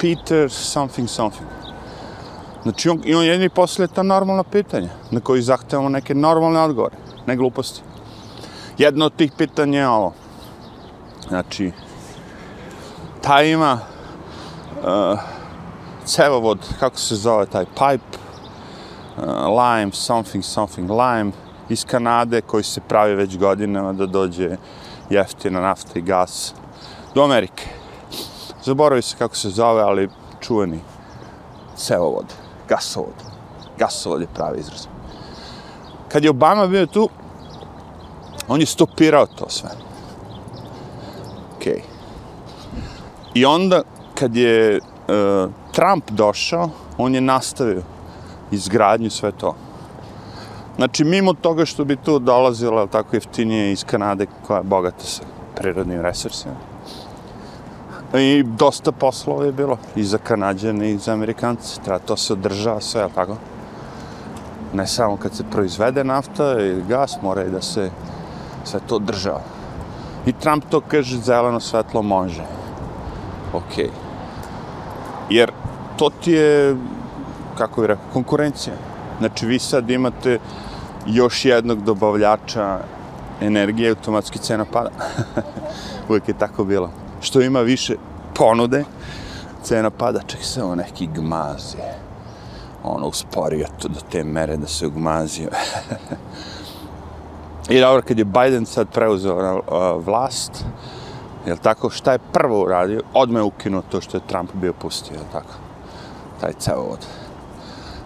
Peter 0.00 0.50
something 0.50 1.08
something. 1.08 1.48
Znači, 2.62 2.88
on, 2.88 3.02
i 3.04 3.14
on 3.14 3.24
jedini 3.24 3.48
poslije 3.48 3.88
ta 3.88 4.02
normalna 4.02 4.44
pitanja, 4.44 4.88
na 5.10 5.20
koji 5.20 5.42
zahtevamo 5.42 5.88
neke 5.88 6.14
normalne 6.14 6.60
odgovore, 6.60 6.96
ne 7.26 7.36
gluposti. 7.36 7.82
Jedno 8.78 9.06
od 9.06 9.16
tih 9.16 9.32
pitanja 9.38 9.78
je 9.78 9.88
ovo. 9.88 10.12
Znači, 11.28 11.72
ta 13.20 13.42
ima 13.42 13.78
uh, 14.82 15.20
cevovod, 16.04 16.58
kako 16.80 16.96
se 16.96 17.14
zove 17.14 17.46
taj 17.46 17.64
pipe, 17.64 18.11
Uh, 19.18 19.24
lime, 19.48 19.92
something, 19.92 20.44
something, 20.44 20.90
lime 20.90 21.32
iz 21.68 21.84
Kanade 21.84 22.40
koji 22.40 22.64
se 22.64 22.80
pravi 22.80 23.14
već 23.14 23.38
godinama 23.38 23.92
da 23.92 24.06
dođe 24.06 24.56
jeftina 25.10 25.60
nafta 25.60 25.98
i 25.98 26.02
gas 26.02 26.54
do 27.14 27.22
Amerike. 27.22 27.68
Zaboravi 28.64 29.02
se 29.02 29.16
kako 29.18 29.36
se 29.36 29.50
zove, 29.50 29.82
ali 29.82 30.08
čuveni 30.40 30.80
cevovod, 31.76 32.26
gasovod. 32.68 33.14
Gasovod 33.78 34.20
je 34.20 34.26
pravi 34.34 34.60
izraz. 34.60 34.86
Kad 36.08 36.24
je 36.24 36.30
Obama 36.30 36.66
bio 36.66 36.86
tu, 36.86 37.08
on 38.48 38.60
je 38.60 38.66
stopirao 38.66 39.26
to 39.26 39.48
sve. 39.48 39.70
Okay. 41.58 41.80
I 43.34 43.44
onda, 43.44 43.82
kad 44.14 44.36
je 44.36 44.78
uh, 44.78 45.50
Trump 45.72 46.10
došao, 46.10 46.70
on 46.98 47.14
je 47.14 47.20
nastavio 47.20 47.82
izgradnju, 48.52 49.10
sve 49.10 49.32
to. 49.32 49.54
Znači, 50.76 51.04
mimo 51.04 51.34
toga 51.34 51.64
što 51.64 51.84
bi 51.84 51.96
tu 51.96 52.18
dolazilo 52.18 52.86
tako 52.86 53.16
jeftinije 53.16 53.72
iz 53.72 53.84
Kanade, 53.84 54.26
koja 54.46 54.58
je 54.58 54.64
bogata 54.64 55.04
sa 55.04 55.22
prirodnim 55.54 56.00
resursima. 56.00 56.54
I 58.14 58.42
dosta 58.42 58.92
poslova 58.92 59.44
je 59.44 59.52
bilo 59.52 59.78
i 59.96 60.04
za 60.04 60.18
Kanadjane 60.18 60.90
i 60.90 60.98
za 60.98 61.12
Amerikance. 61.12 61.80
Treba 61.84 61.98
to 61.98 62.16
se 62.16 62.32
održava 62.32 62.80
sve, 62.80 63.08
tako? 63.14 63.36
Ne 64.72 64.86
samo 64.86 65.16
kad 65.16 65.34
se 65.34 65.44
proizvede 65.50 66.04
nafta 66.04 66.60
i 66.60 66.82
gas, 66.88 67.18
mora 67.22 67.44
i 67.44 67.50
da 67.50 67.62
se 67.62 67.90
sve 68.64 68.80
to 68.86 68.96
održava. 68.96 69.40
I 70.26 70.32
Trump 70.32 70.64
to 70.70 70.80
kaže, 70.80 71.18
zeleno 71.18 71.60
svetlo 71.60 72.02
može. 72.02 72.44
Okej. 73.52 73.84
Okay. 73.84 73.90
Jer 75.30 75.52
to 75.96 76.10
ti 76.10 76.32
je 76.32 76.76
kako 77.58 77.80
bih 77.80 77.88
rekao, 77.88 78.04
konkurencija. 78.12 78.74
Znači, 79.18 79.46
vi 79.46 79.58
sad 79.58 79.90
imate 79.90 80.38
još 81.06 81.44
jednog 81.44 81.82
dobavljača 81.82 82.78
energije, 83.40 83.90
automatski 83.90 84.38
cena 84.38 84.64
pada. 84.72 84.90
Uvijek 86.08 86.28
je 86.28 86.38
tako 86.38 86.64
bilo. 86.64 86.90
Što 87.20 87.40
ima 87.40 87.60
više 87.60 87.96
ponude, 88.34 88.84
cena 89.62 89.90
pada. 89.90 90.20
Ček 90.26 90.44
se 90.44 90.62
ovo 90.62 90.74
neki 90.74 91.06
gmazi. 91.06 91.76
Ono, 92.84 93.06
usporio 93.06 93.66
to 93.78 93.88
do 93.88 94.00
te 94.10 94.24
mere 94.24 94.56
da 94.56 94.66
se 94.66 94.86
ugmazio. 94.86 95.48
I 97.70 97.80
dobro, 97.80 98.02
kad 98.02 98.18
je 98.18 98.24
Biden 98.24 98.66
sad 98.66 98.88
preuzeo 98.88 99.56
uh, 99.56 100.06
vlast, 100.06 100.64
jel 101.46 101.56
tako, 101.56 101.90
šta 101.90 102.12
je 102.12 102.18
prvo 102.32 102.62
uradio? 102.62 103.02
Odme 103.14 103.40
je 103.40 103.44
ukinuo 103.44 103.82
to 103.90 104.00
što 104.00 104.16
je 104.16 104.26
Trump 104.26 104.50
bio 104.54 104.72
pustio, 104.72 105.14
jel 105.14 105.24
tako? 105.32 105.54
Taj 106.40 106.52
ceo 106.52 106.82
od 106.82 107.06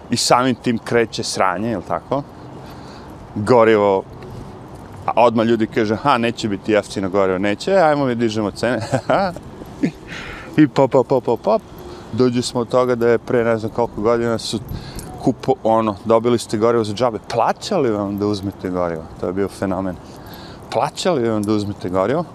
i 0.09 0.17
samim 0.17 0.55
tim 0.55 0.77
kreće 0.77 1.23
sranje, 1.23 1.69
je 1.69 1.81
tako? 1.87 2.23
Gorivo, 3.35 4.03
a 5.05 5.11
odmah 5.15 5.45
ljudi 5.45 5.67
kaže, 5.67 5.95
ha, 5.95 6.17
neće 6.17 6.47
biti 6.47 6.71
jeftino 6.71 7.09
gorivo, 7.09 7.37
neće, 7.37 7.73
ajmo 7.73 8.05
mi 8.05 8.15
dižemo 8.15 8.51
cene. 8.51 8.79
I 10.57 10.67
pop, 10.67 10.91
pop, 10.91 11.07
pop, 11.07 11.23
pop, 11.23 11.41
pop. 11.41 11.61
Dođu 12.13 12.41
smo 12.41 12.61
od 12.61 12.69
toga 12.69 12.95
da 12.95 13.07
je 13.07 13.17
pre 13.17 13.43
ne 13.43 13.57
znam 13.57 13.71
koliko 13.71 14.01
godina 14.01 14.37
su 14.37 14.59
kupo, 15.23 15.53
ono, 15.63 15.95
dobili 16.05 16.39
ste 16.39 16.57
gorivo 16.57 16.83
za 16.83 16.93
džabe. 16.93 17.19
Plaćali 17.33 17.91
vam 17.91 18.17
da 18.17 18.27
uzmete 18.27 18.69
gorivo? 18.69 19.03
To 19.19 19.27
je 19.27 19.33
bio 19.33 19.47
fenomen. 19.47 19.95
Plaćali 20.71 21.29
vam 21.29 21.43
da 21.43 21.53
uzmete 21.53 21.89
gorivo? 21.89 22.25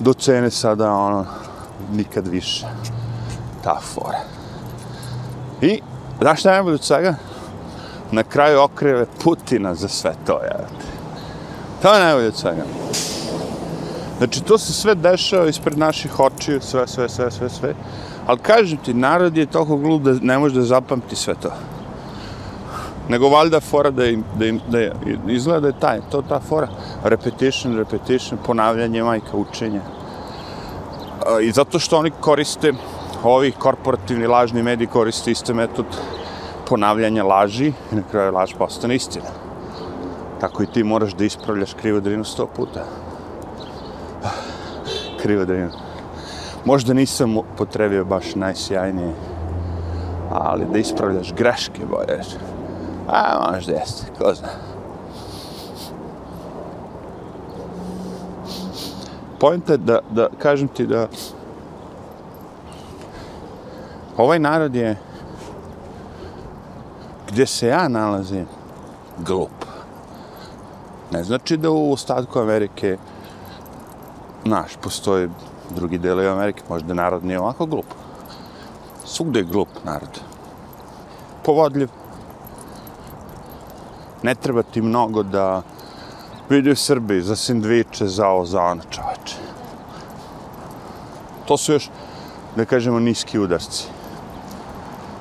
Do 0.00 0.12
cene 0.12 0.50
sada, 0.50 0.92
ono, 0.92 1.26
nikad 1.92 2.28
više. 2.28 2.66
Ta 3.64 3.80
fora. 3.80 4.18
I, 5.62 5.80
znaš 6.22 6.40
šta 6.40 6.50
najbolje 6.50 6.74
od 6.74 6.84
svega? 6.84 7.14
Na 8.10 8.22
kraju 8.22 8.60
okreve 8.60 9.06
Putina 9.24 9.74
za 9.74 9.88
sve 9.88 10.14
to, 10.26 10.32
jevate. 10.32 10.86
To 11.82 11.94
je 11.94 12.00
najbolje 12.00 12.28
od 12.28 12.36
svega. 12.36 12.62
Znači, 14.18 14.42
to 14.42 14.58
se 14.58 14.72
sve 14.72 14.94
dešava 14.94 15.48
ispred 15.48 15.78
naših 15.78 16.20
očiju, 16.20 16.60
sve, 16.60 16.86
sve, 16.86 17.08
sve, 17.08 17.30
sve, 17.30 17.48
sve. 17.48 17.74
Ali 18.26 18.38
kažem 18.38 18.78
ti, 18.78 18.94
narod 18.94 19.36
je 19.36 19.46
toliko 19.46 19.76
glup 19.76 20.02
da 20.02 20.12
ne 20.22 20.38
može 20.38 20.54
da 20.54 20.62
zapamti 20.62 21.16
sve 21.16 21.34
to. 21.34 21.50
Nego 23.08 23.28
valjda 23.28 23.60
fora 23.60 23.90
da, 23.90 24.06
im, 24.06 24.24
da, 24.38 24.46
im, 24.46 24.60
da 24.68 24.78
je, 24.78 24.92
izgleda 25.28 25.60
da 25.60 25.66
je 25.66 25.80
taj, 25.80 26.00
to 26.10 26.22
ta 26.22 26.40
fora. 26.40 26.68
Repetition, 27.04 27.76
repetition, 27.76 28.38
ponavljanje 28.46 29.02
majka, 29.02 29.36
učenje. 29.36 29.80
I 31.42 31.50
zato 31.52 31.78
što 31.78 31.98
oni 31.98 32.10
koriste, 32.20 32.72
ovi 33.24 33.52
korporativni 33.52 34.26
lažni 34.26 34.62
mediji 34.62 34.86
koriste 34.86 35.30
isti 35.30 35.54
metod 35.54 35.86
ponavljanja 36.68 37.24
laži 37.24 37.72
i 37.92 37.94
na 37.94 38.02
kraju 38.10 38.32
laž 38.32 38.54
postane 38.58 38.94
istina. 38.94 39.30
Tako 40.40 40.62
i 40.62 40.66
ti 40.66 40.82
moraš 40.82 41.14
da 41.14 41.24
ispravljaš 41.24 41.74
krivodrinu 41.74 42.24
sto 42.24 42.46
puta. 42.46 42.84
Krivodrinu. 45.22 45.70
Možda 46.64 46.94
nisam 46.94 47.36
potrebio 47.58 48.04
baš 48.04 48.34
najsjajnije, 48.34 49.12
ali 50.30 50.66
da 50.72 50.78
ispravljaš 50.78 51.32
greške, 51.34 51.86
bolje. 51.90 52.20
A, 53.08 53.52
možda 53.52 53.72
jeste, 53.72 54.06
ko 54.18 54.34
zna. 54.34 54.48
Pojenta 59.38 59.72
je 59.72 59.78
da, 59.78 60.00
da 60.10 60.28
kažem 60.38 60.68
ti 60.68 60.86
da 60.86 61.08
ovaj 64.22 64.38
narod 64.38 64.74
je 64.74 64.96
gdje 67.28 67.46
se 67.46 67.68
ja 67.68 67.88
nalazim 67.88 68.46
glup. 69.18 69.64
Ne 71.10 71.24
znači 71.24 71.56
da 71.56 71.70
u 71.70 71.92
ostatku 71.92 72.38
Amerike 72.38 72.96
naš, 74.44 74.76
postoji 74.76 75.28
drugi 75.70 75.98
deli 75.98 76.28
Amerike, 76.28 76.62
možda 76.68 76.94
narod 76.94 77.24
nije 77.24 77.40
ovako 77.40 77.66
glup. 77.66 77.86
Svugde 79.04 79.40
je 79.40 79.44
glup 79.44 79.68
narod. 79.84 80.20
Povodljiv. 81.44 81.88
Ne 84.22 84.34
treba 84.34 84.62
ti 84.62 84.82
mnogo 84.82 85.22
da 85.22 85.62
vidi 86.48 86.70
u 86.70 86.76
Srbiji 86.76 87.22
za 87.22 87.36
sindviče, 87.36 88.06
za 88.06 88.28
ovo, 88.28 88.44
za 88.44 88.62
ono 88.62 88.82
čoveče. 88.90 89.36
To 91.44 91.56
su 91.56 91.72
još, 91.72 91.90
da 92.56 92.64
kažemo, 92.64 93.00
niski 93.00 93.38
udarci. 93.38 93.91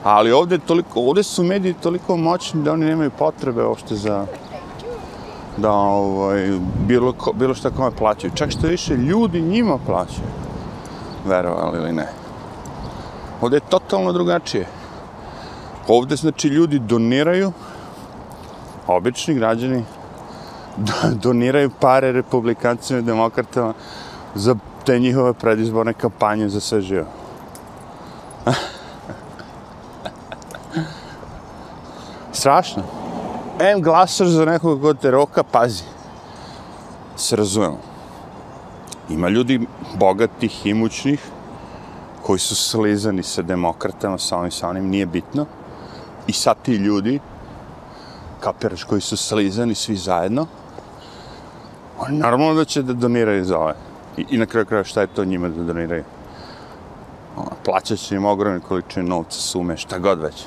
Ali 0.03 0.31
ovdje, 0.31 0.57
toliko, 0.57 0.99
ovdje 0.99 1.23
su 1.23 1.43
mediji 1.43 1.73
toliko 1.73 2.17
moćni 2.17 2.63
da 2.63 2.73
oni 2.73 2.85
nemaju 2.85 3.11
potrebe 3.17 3.65
uopšte 3.65 3.95
za 3.95 4.25
da 5.57 5.71
ovaj, 5.71 6.59
bilo, 6.87 7.13
ko, 7.13 7.33
bilo 7.33 7.53
šta 7.53 7.69
kome 7.69 7.91
plaćaju. 7.91 8.33
Čak 8.35 8.51
što 8.51 8.67
više 8.67 8.95
ljudi 8.95 9.41
njima 9.41 9.77
plaćaju. 9.85 10.27
Verovali 11.25 11.77
ili 11.77 11.91
ne. 11.93 12.07
Ovdje 13.41 13.57
je 13.57 13.69
totalno 13.69 14.13
drugačije. 14.13 14.67
Ovde, 15.87 16.15
znači, 16.15 16.47
ljudi 16.47 16.79
doniraju, 16.79 17.51
obični 18.87 19.33
građani, 19.33 19.83
doniraju 21.23 21.69
pare 21.79 22.11
republikancima 22.11 22.99
i 22.99 23.03
demokratama 23.03 23.73
za 24.35 24.55
te 24.85 24.99
njihove 24.99 25.33
predizborne 25.33 25.93
kampanje 25.93 26.49
za 26.49 26.59
sve 26.59 26.81
živo. 26.81 27.20
Strašno. 32.33 32.83
Em 33.59 33.81
glasaš 33.81 34.27
za 34.27 34.45
nekog 34.45 34.81
kod 34.81 34.99
te 34.99 35.11
roka, 35.11 35.43
pazi. 35.43 35.83
Se 37.15 37.35
razumemo. 37.35 37.77
Ima 39.09 39.29
ljudi 39.29 39.67
bogatih, 39.99 40.65
imućnih, 40.65 41.19
koji 42.23 42.39
su 42.39 42.55
slizani 42.55 43.23
sa 43.23 43.41
demokratama, 43.41 44.17
sa 44.17 44.37
onim, 44.37 44.51
sa 44.51 44.69
onim, 44.69 44.89
nije 44.89 45.05
bitno. 45.05 45.45
I 46.27 46.33
sad 46.33 46.57
ti 46.61 46.73
ljudi, 46.73 47.19
kapiraš, 48.39 48.83
koji 48.83 49.01
su 49.01 49.17
slizani 49.17 49.75
svi 49.75 49.95
zajedno, 49.95 50.47
oni 51.99 52.17
normalno 52.17 52.53
da 52.53 52.65
će 52.65 52.81
da 52.81 52.93
doniraju 52.93 53.45
za 53.45 53.59
ove. 53.59 53.75
I, 54.17 54.25
i 54.29 54.37
na 54.37 54.45
kraju 54.45 54.65
kraja 54.65 54.83
šta 54.83 55.01
je 55.01 55.07
to 55.07 55.25
njima 55.25 55.49
da 55.49 55.63
doniraju? 55.63 56.03
Plaćat 57.65 57.99
će 57.99 58.15
im 58.15 58.25
ogromne 58.25 58.59
količine 58.59 59.05
novca, 59.05 59.39
sume, 59.39 59.77
šta 59.77 59.99
god 59.99 60.19
već. 60.19 60.45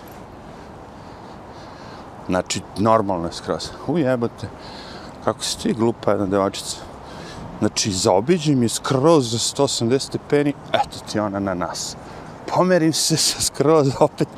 Znači, 2.28 2.60
normalno 2.78 3.26
je 3.26 3.32
skroz. 3.32 3.70
jebote. 3.96 4.48
kako 5.24 5.42
si 5.42 5.58
ti 5.58 5.72
glupa 5.72 6.10
jedna 6.10 6.26
devačica. 6.26 6.76
Znači, 7.58 7.92
zaobiđi 7.92 8.54
mi 8.54 8.68
skroz 8.68 9.30
za 9.30 9.38
180 9.38 9.98
stepeni, 9.98 10.54
eto 10.72 10.98
ti 11.12 11.18
ona 11.18 11.38
na 11.38 11.54
nas. 11.54 11.96
Pomerim 12.46 12.92
se 12.92 13.16
sa 13.16 13.40
skroz 13.40 13.88
opet. 14.00 14.28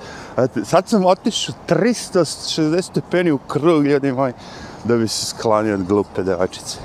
Sad 0.65 0.89
sam 0.89 1.07
otišao 1.07 1.55
360 1.69 2.83
stepeni 2.83 3.31
u 3.31 3.39
krug, 3.39 3.87
ljudi 3.87 4.13
moji, 4.13 4.33
da 4.85 4.97
bi 4.97 5.09
se 5.09 5.27
sklanio 5.27 5.75
od 5.75 5.85
glupe 5.85 6.23
devačice. 6.23 6.79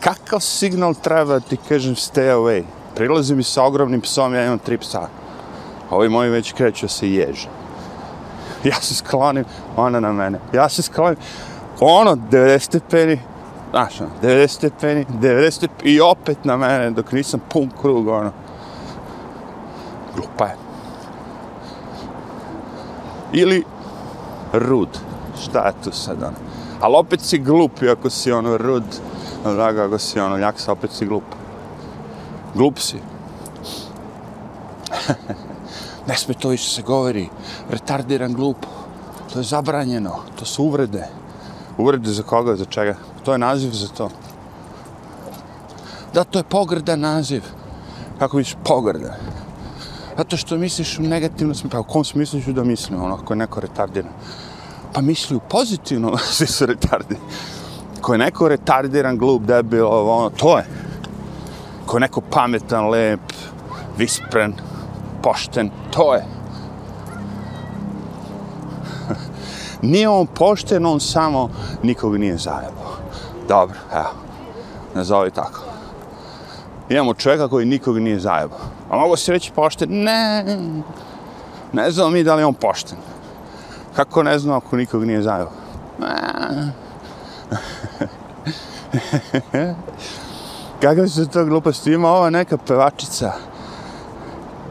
Kakav 0.00 0.40
signal 0.40 0.94
treba 0.94 1.40
ti 1.40 1.56
kažem 1.68 1.94
stay 1.94 2.34
away? 2.34 2.64
Prilazi 2.94 3.34
mi 3.34 3.42
sa 3.42 3.64
ogromnim 3.64 4.00
psom, 4.00 4.34
ja 4.34 4.44
imam 4.44 4.58
tri 4.58 4.78
psa. 4.78 5.08
Ovi 5.90 6.08
moji 6.08 6.30
već 6.30 6.52
kreću 6.52 6.88
se 6.88 7.12
ježe 7.12 7.61
ja 8.64 8.80
se 8.80 8.94
sklonim, 8.94 9.44
ona 9.76 10.00
na 10.00 10.12
mene. 10.12 10.38
Ja 10.52 10.68
se 10.68 10.82
sklonim, 10.82 11.16
ono, 11.80 12.16
90 12.30 12.58
stepeni, 12.58 13.20
znaš, 13.70 14.00
ono, 14.00 14.10
90 14.22 14.48
stepeni, 14.48 15.06
90 15.20 15.50
stepeni, 15.50 15.90
i 15.90 16.00
opet 16.00 16.44
na 16.44 16.56
mene, 16.56 16.90
dok 16.90 17.12
nisam 17.12 17.40
pun 17.48 17.70
krug, 17.80 18.08
ono. 18.08 18.32
Glupa 20.16 20.44
je. 20.44 20.56
Ili 23.32 23.64
rud. 24.52 24.98
Šta 25.42 25.66
je 25.66 25.72
tu 25.84 25.92
sad, 25.92 26.22
ono? 26.22 26.36
Ali 26.80 26.96
opet 26.96 27.20
si 27.20 27.38
glup, 27.38 27.72
ako 27.92 28.10
si 28.10 28.32
ono 28.32 28.56
rud, 28.56 28.84
ono, 29.44 29.54
draga, 29.54 29.84
ako 29.84 29.98
si 29.98 30.20
ono 30.20 30.36
ljaksa, 30.36 30.72
opet 30.72 30.90
si 30.92 31.06
glup. 31.06 31.24
Glup 32.54 32.78
si. 32.78 32.98
ne 36.06 36.16
sme 36.16 36.34
to 36.34 36.48
više 36.48 36.70
se 36.70 36.82
govori, 36.82 37.28
retardiran 37.70 38.34
glup, 38.34 38.66
to 39.32 39.38
je 39.38 39.44
zabranjeno, 39.44 40.16
to 40.38 40.44
su 40.44 40.64
uvrede. 40.64 41.06
Uvrede 41.78 42.10
za 42.10 42.22
koga, 42.22 42.56
za 42.56 42.64
čega? 42.64 42.94
To 43.24 43.32
je 43.32 43.38
naziv 43.38 43.70
za 43.70 43.88
to. 43.88 44.10
Da, 46.14 46.24
to 46.24 46.38
je 46.38 46.44
pogrdan 46.44 47.00
naziv. 47.00 47.42
Kako 48.18 48.36
misliš 48.36 48.56
pogrdan? 48.64 49.14
Zato 50.16 50.36
što 50.36 50.56
misliš 50.56 50.98
u 50.98 51.02
negativnom 51.02 51.54
smislu, 51.54 51.70
pa 51.70 51.80
u 51.80 51.84
kom 51.84 52.04
smislu 52.04 52.40
ću 52.40 52.52
da 52.52 52.64
mislim, 52.64 53.02
ono, 53.02 53.14
ako 53.14 53.32
je 53.32 53.36
neko 53.36 53.60
retardiran? 53.60 54.12
Pa 54.92 55.00
misli 55.00 55.36
u 55.36 55.40
pozitivnom, 55.40 56.18
svi 56.36 56.46
su 56.46 56.66
retardirani. 56.66 57.26
Ko 58.00 58.14
je 58.14 58.18
neko 58.18 58.48
retardiran, 58.48 59.18
glup, 59.18 59.42
debil, 59.42 59.86
ono, 59.86 60.30
to 60.30 60.58
je. 60.58 60.64
Ko 61.86 61.96
je 61.96 62.00
neko 62.00 62.20
pametan, 62.20 62.88
lep, 62.88 63.32
vispren, 63.98 64.54
pošten, 65.22 65.70
to 65.92 66.14
je. 66.14 66.24
nije 69.82 70.08
on 70.08 70.26
pošten, 70.26 70.86
on 70.86 71.00
samo 71.00 71.50
nikog 71.82 72.16
nije 72.16 72.36
zajebao. 72.36 72.92
Dobro, 73.48 73.78
evo, 73.92 74.10
nazovi 74.94 75.30
tako. 75.30 75.60
Imamo 76.88 77.14
čovjeka 77.14 77.48
koji 77.48 77.66
nikog 77.66 77.98
nije 77.98 78.20
zajebao. 78.20 78.58
A 78.90 78.96
mogu 78.96 79.16
se 79.16 79.32
reći 79.32 79.52
pošten? 79.52 79.88
Ne, 79.90 80.44
ne 81.72 81.90
znamo 81.90 82.10
mi 82.10 82.24
da 82.24 82.34
li 82.34 82.42
on 82.42 82.54
pošten. 82.54 82.98
Kako 83.96 84.22
ne 84.22 84.38
znamo 84.38 84.56
ako 84.56 84.76
nikog 84.76 85.04
nije 85.04 85.22
zajebao? 85.22 85.52
Kakve 90.82 91.08
su 91.08 91.26
to 91.26 91.44
gluposti? 91.44 91.92
Ima 91.92 92.08
ova 92.08 92.30
neka 92.30 92.56
pevačica 92.56 93.32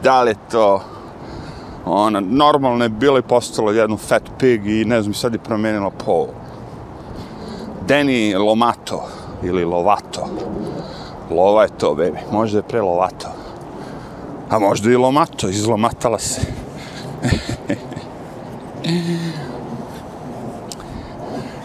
da 0.02 0.22
li 0.22 0.30
je 0.30 0.36
to 0.50 0.82
Ona, 1.84 2.20
normalno 2.20 2.84
je 2.84 2.88
bila 2.88 3.18
i 3.18 3.22
postala 3.22 3.72
jednu 3.72 3.96
fat 3.96 4.22
pig 4.38 4.66
i 4.66 4.84
ne 4.84 5.02
znam, 5.02 5.14
sad 5.14 5.32
je 5.32 5.38
promijenila 5.38 5.90
pol. 5.90 6.26
Deni 7.88 8.34
Lomato 8.34 9.04
ili 9.42 9.64
Lovato. 9.64 10.28
Lova 11.30 11.62
je 11.62 11.68
to, 11.78 11.94
baby. 11.94 12.18
Možda 12.32 12.58
je 12.58 12.62
pre 12.62 12.80
Lovato. 12.80 13.28
A 14.50 14.58
možda 14.58 14.90
i 14.90 14.96
Lomato, 14.96 15.48
izlomatala 15.48 16.18
se. 16.18 16.40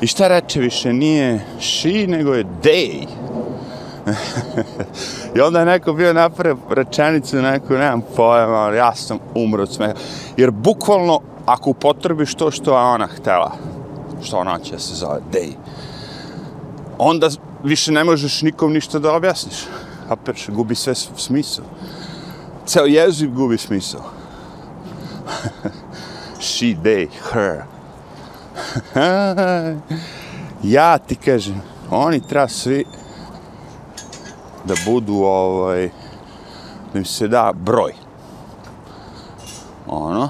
I 0.01 0.07
šta 0.07 0.27
reče 0.27 0.59
više, 0.59 0.93
nije 0.93 1.45
she, 1.59 2.07
nego 2.07 2.33
je 2.33 2.45
they. 2.63 3.07
I 5.35 5.41
onda 5.41 5.59
je 5.59 5.65
neko 5.65 5.93
bio 5.93 6.13
napravio 6.13 6.57
rečenicu, 6.69 7.37
neko, 7.37 7.73
nemam 7.73 8.01
pojma, 8.15 8.55
ali 8.55 8.77
ja 8.77 8.95
sam 8.95 9.19
umro 9.35 9.63
od 9.63 9.73
smeha. 9.73 9.93
Jer 10.37 10.51
bukvalno, 10.51 11.19
ako 11.45 11.69
upotrebiš 11.69 12.35
to 12.35 12.51
što 12.51 12.71
je 12.71 12.83
ona 12.83 13.07
htela, 13.07 13.51
što 14.23 14.37
ona 14.37 14.59
će 14.59 14.79
se 14.79 14.95
zove, 14.95 15.19
dej, 15.31 15.49
onda 16.97 17.29
više 17.63 17.91
ne 17.91 18.03
možeš 18.03 18.41
nikom 18.41 18.73
ništa 18.73 18.99
da 18.99 19.13
objasniš. 19.13 19.65
A 20.09 20.15
perš, 20.15 20.49
gubi 20.49 20.75
sve 20.75 20.95
smisao. 20.95 21.65
Ceo 22.65 22.85
jezik 22.85 23.29
gubi 23.29 23.57
smisao. 23.57 24.01
She, 26.39 26.65
they, 26.65 27.07
her. 27.31 27.63
ja 30.63 30.97
ti 30.97 31.15
kažem, 31.15 31.61
oni 31.91 32.27
treba 32.27 32.47
svi 32.47 32.85
da 34.67 34.75
budu 34.85 35.13
ovaj 35.13 35.89
da 36.93 36.99
im 36.99 37.05
se 37.05 37.27
da 37.27 37.53
broj. 37.55 37.93
Ono 39.87 40.29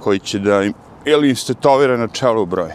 koji 0.00 0.18
će 0.18 0.38
da 0.38 0.62
im 0.62 0.74
ili 1.04 1.30
istetovira 1.30 1.96
na 1.96 2.08
čelu 2.08 2.46
broj. 2.46 2.72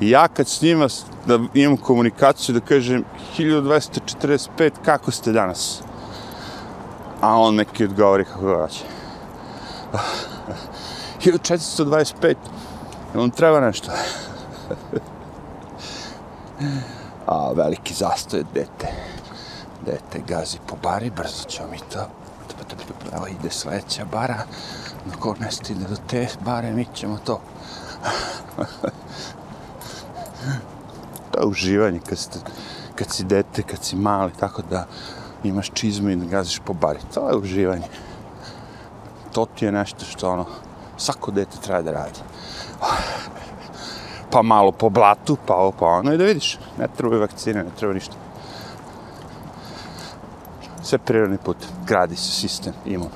I 0.00 0.10
ja 0.10 0.28
kad 0.28 0.48
s 0.48 0.62
njima 0.62 0.88
da 1.26 1.38
imam 1.54 1.76
komunikaciju 1.76 2.54
da 2.54 2.60
kažem 2.60 3.04
1245 3.38 4.70
kako 4.84 5.10
ste 5.10 5.32
danas? 5.32 5.82
A 7.20 7.36
on 7.36 7.54
neki 7.54 7.84
odgovori 7.84 8.24
kako 8.24 8.46
ga 8.46 8.54
hoće. 8.62 8.84
1425 11.32 12.34
on 13.14 13.30
treba 13.30 13.60
nešto? 13.60 13.90
a 17.28 17.52
veliki 17.52 17.94
zastoj 17.94 18.44
dete. 18.54 18.88
Dete 19.86 20.18
gazi 20.28 20.58
po 20.66 20.76
bari 20.82 21.10
brzo 21.10 21.44
ćemo 21.48 21.68
mi 21.70 21.78
to. 21.78 22.08
Evo 23.16 23.26
ide 23.26 23.50
sledeća 23.50 24.04
bara. 24.04 24.38
Dok 25.04 25.26
on 25.26 25.36
ne 25.40 25.50
stigne 25.50 25.88
do 25.88 25.96
te 26.06 26.28
bare 26.44 26.72
mi 26.72 26.86
ćemo 26.94 27.18
to. 27.24 27.40
To 31.32 31.40
je 31.40 31.46
uživanje 31.46 32.00
kad, 32.08 32.18
ste, 32.18 32.38
kad 32.94 33.10
si 33.10 33.24
dete, 33.24 33.62
kad 33.62 33.84
si 33.84 33.96
mali, 33.96 34.32
tako 34.40 34.62
da 34.70 34.86
imaš 35.44 35.70
čizmu 35.74 36.10
i 36.10 36.16
da 36.16 36.24
gaziš 36.24 36.60
po 36.64 36.72
bari. 36.72 36.98
To 37.14 37.28
je 37.30 37.36
uživanje. 37.36 37.86
To 39.32 39.46
ti 39.46 39.64
je 39.64 39.72
nešto 39.72 40.04
što 40.04 40.30
ono, 40.30 40.46
svako 40.96 41.30
dete 41.30 41.56
treba 41.62 41.82
da 41.82 41.92
radi 41.92 42.20
pa 44.30 44.42
malo 44.42 44.72
po 44.72 44.90
blatu, 44.90 45.36
pa 45.46 45.54
ovo, 45.54 45.72
pa 45.72 45.86
ono, 45.86 46.12
i 46.12 46.18
da 46.18 46.24
vidiš, 46.24 46.58
ne 46.78 46.88
treba 46.96 47.16
vakcine, 47.16 47.64
ne 47.64 47.70
treba 47.78 47.94
ništa. 47.94 48.14
Sve 50.82 50.98
prirodni 50.98 51.38
put, 51.38 51.56
gradi 51.86 52.16
se 52.16 52.30
sistem, 52.32 52.72
imun. 52.86 53.10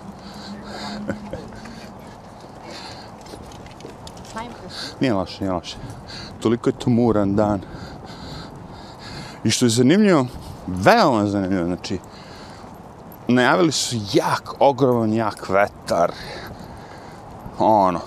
nije 5.00 5.14
loše, 5.14 5.36
nije 5.40 5.52
loše. 5.52 5.76
Toliko 6.40 6.68
je 6.68 6.78
tumuran 6.78 7.36
dan. 7.36 7.60
I 9.44 9.50
što 9.50 9.66
je 9.66 9.70
zanimljivo, 9.70 10.26
veoma 10.66 11.26
zanimljivo, 11.26 11.64
znači, 11.64 11.98
najavili 13.28 13.72
su 13.72 13.96
jak, 14.12 14.54
ogroman, 14.58 15.12
jak 15.12 15.48
vetar. 15.48 16.12
Ono, 17.58 18.00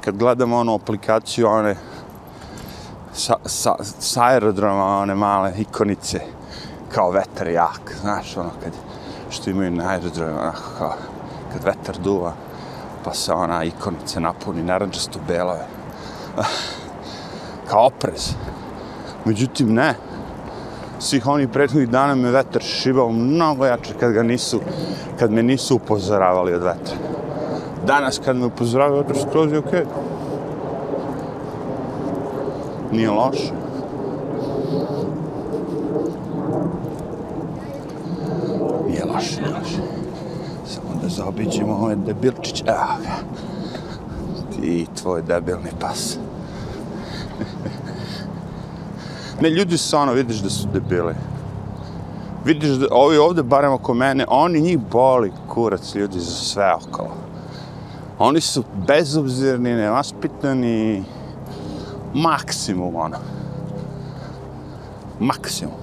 kad 0.00 0.16
gledamo 0.16 0.56
onu 0.56 0.74
aplikaciju, 0.74 1.48
one, 1.48 1.76
sa, 3.14 3.36
sa, 3.46 3.76
sa 3.80 4.24
aerodroma 4.24 4.98
one 4.98 5.14
male 5.14 5.52
ikonice 5.58 6.20
kao 6.94 7.10
vetar 7.10 7.48
jak, 7.48 7.94
znaš, 8.00 8.36
ono 8.36 8.50
kad 8.62 8.72
što 9.30 9.50
imaju 9.50 9.70
na 9.70 9.88
aerodromu, 9.88 10.38
onako 10.40 10.62
kao 10.78 10.94
kad 11.52 11.64
vetar 11.64 11.96
duva, 11.98 12.32
pa 13.04 13.14
se 13.14 13.32
ona 13.32 13.64
ikonica 13.64 14.20
napuni 14.20 14.62
naranđasto 14.62 15.18
belove. 15.28 15.66
kao 17.68 17.86
oprez. 17.86 18.32
Međutim, 19.24 19.74
ne. 19.74 19.94
Svih 20.98 21.26
onih 21.26 21.48
prethodnih 21.48 21.88
dana 21.88 22.14
me 22.14 22.30
vetar 22.30 22.62
šibao 22.62 23.12
mnogo 23.12 23.66
jače 23.66 23.94
kad 24.00 24.12
ga 24.12 24.22
nisu, 24.22 24.60
kad 25.18 25.32
me 25.32 25.42
nisu 25.42 25.76
upozoravali 25.76 26.54
od 26.54 26.62
vetra. 26.62 26.96
Danas 27.86 28.20
kad 28.24 28.36
me 28.36 28.46
upozoravaju 28.46 29.00
od 29.00 29.16
skroz 29.28 29.52
je 29.52 29.58
okej. 29.58 29.80
Okay. 29.80 29.86
Nije 32.94 33.10
loše. 33.10 33.52
Nije 38.88 39.04
loše, 39.04 39.40
nije 39.40 39.54
loše. 39.54 39.82
Samo 40.66 41.02
da 41.02 41.08
zaobiđemo 41.08 41.74
ove 41.74 41.96
debilčić. 41.96 42.62
Evo 42.66 42.96
ga. 43.02 43.16
Ti 44.52 44.60
i 44.66 44.86
tvoj 45.02 45.22
debilni 45.22 45.70
pas. 45.80 46.18
ne, 49.40 49.50
ljudi 49.50 49.78
su 49.78 49.96
ono, 49.96 50.12
vidiš 50.12 50.36
da 50.36 50.50
su 50.50 50.68
debili. 50.72 51.14
Vidiš 52.44 52.70
da 52.70 52.86
ovi 52.90 53.16
ovde, 53.16 53.42
barem 53.42 53.72
oko 53.72 53.94
mene, 53.94 54.24
oni 54.28 54.60
njih 54.60 54.78
boli 54.78 55.32
kurac 55.48 55.94
ljudi 55.94 56.20
za 56.20 56.34
sve 56.34 56.74
okolo. 56.74 57.16
Oni 58.18 58.40
su 58.40 58.64
bezobzirni, 58.86 59.74
nevaspitani, 59.74 61.04
maksimum, 62.14 62.96
ono. 62.96 63.16
Maksimum. 65.20 65.74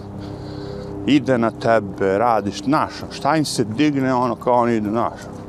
Ide 1.05 1.37
na 1.37 1.51
tebe, 1.51 2.17
radiš, 2.17 2.63
znaš, 2.63 3.03
ono, 3.03 3.11
šta 3.11 3.35
im 3.35 3.45
se 3.45 3.63
digne, 3.63 4.13
ono, 4.13 4.35
kao 4.35 4.53
oni 4.53 4.75
idu, 4.75 4.89
znaš. 4.89 5.19
Ono. 5.27 5.41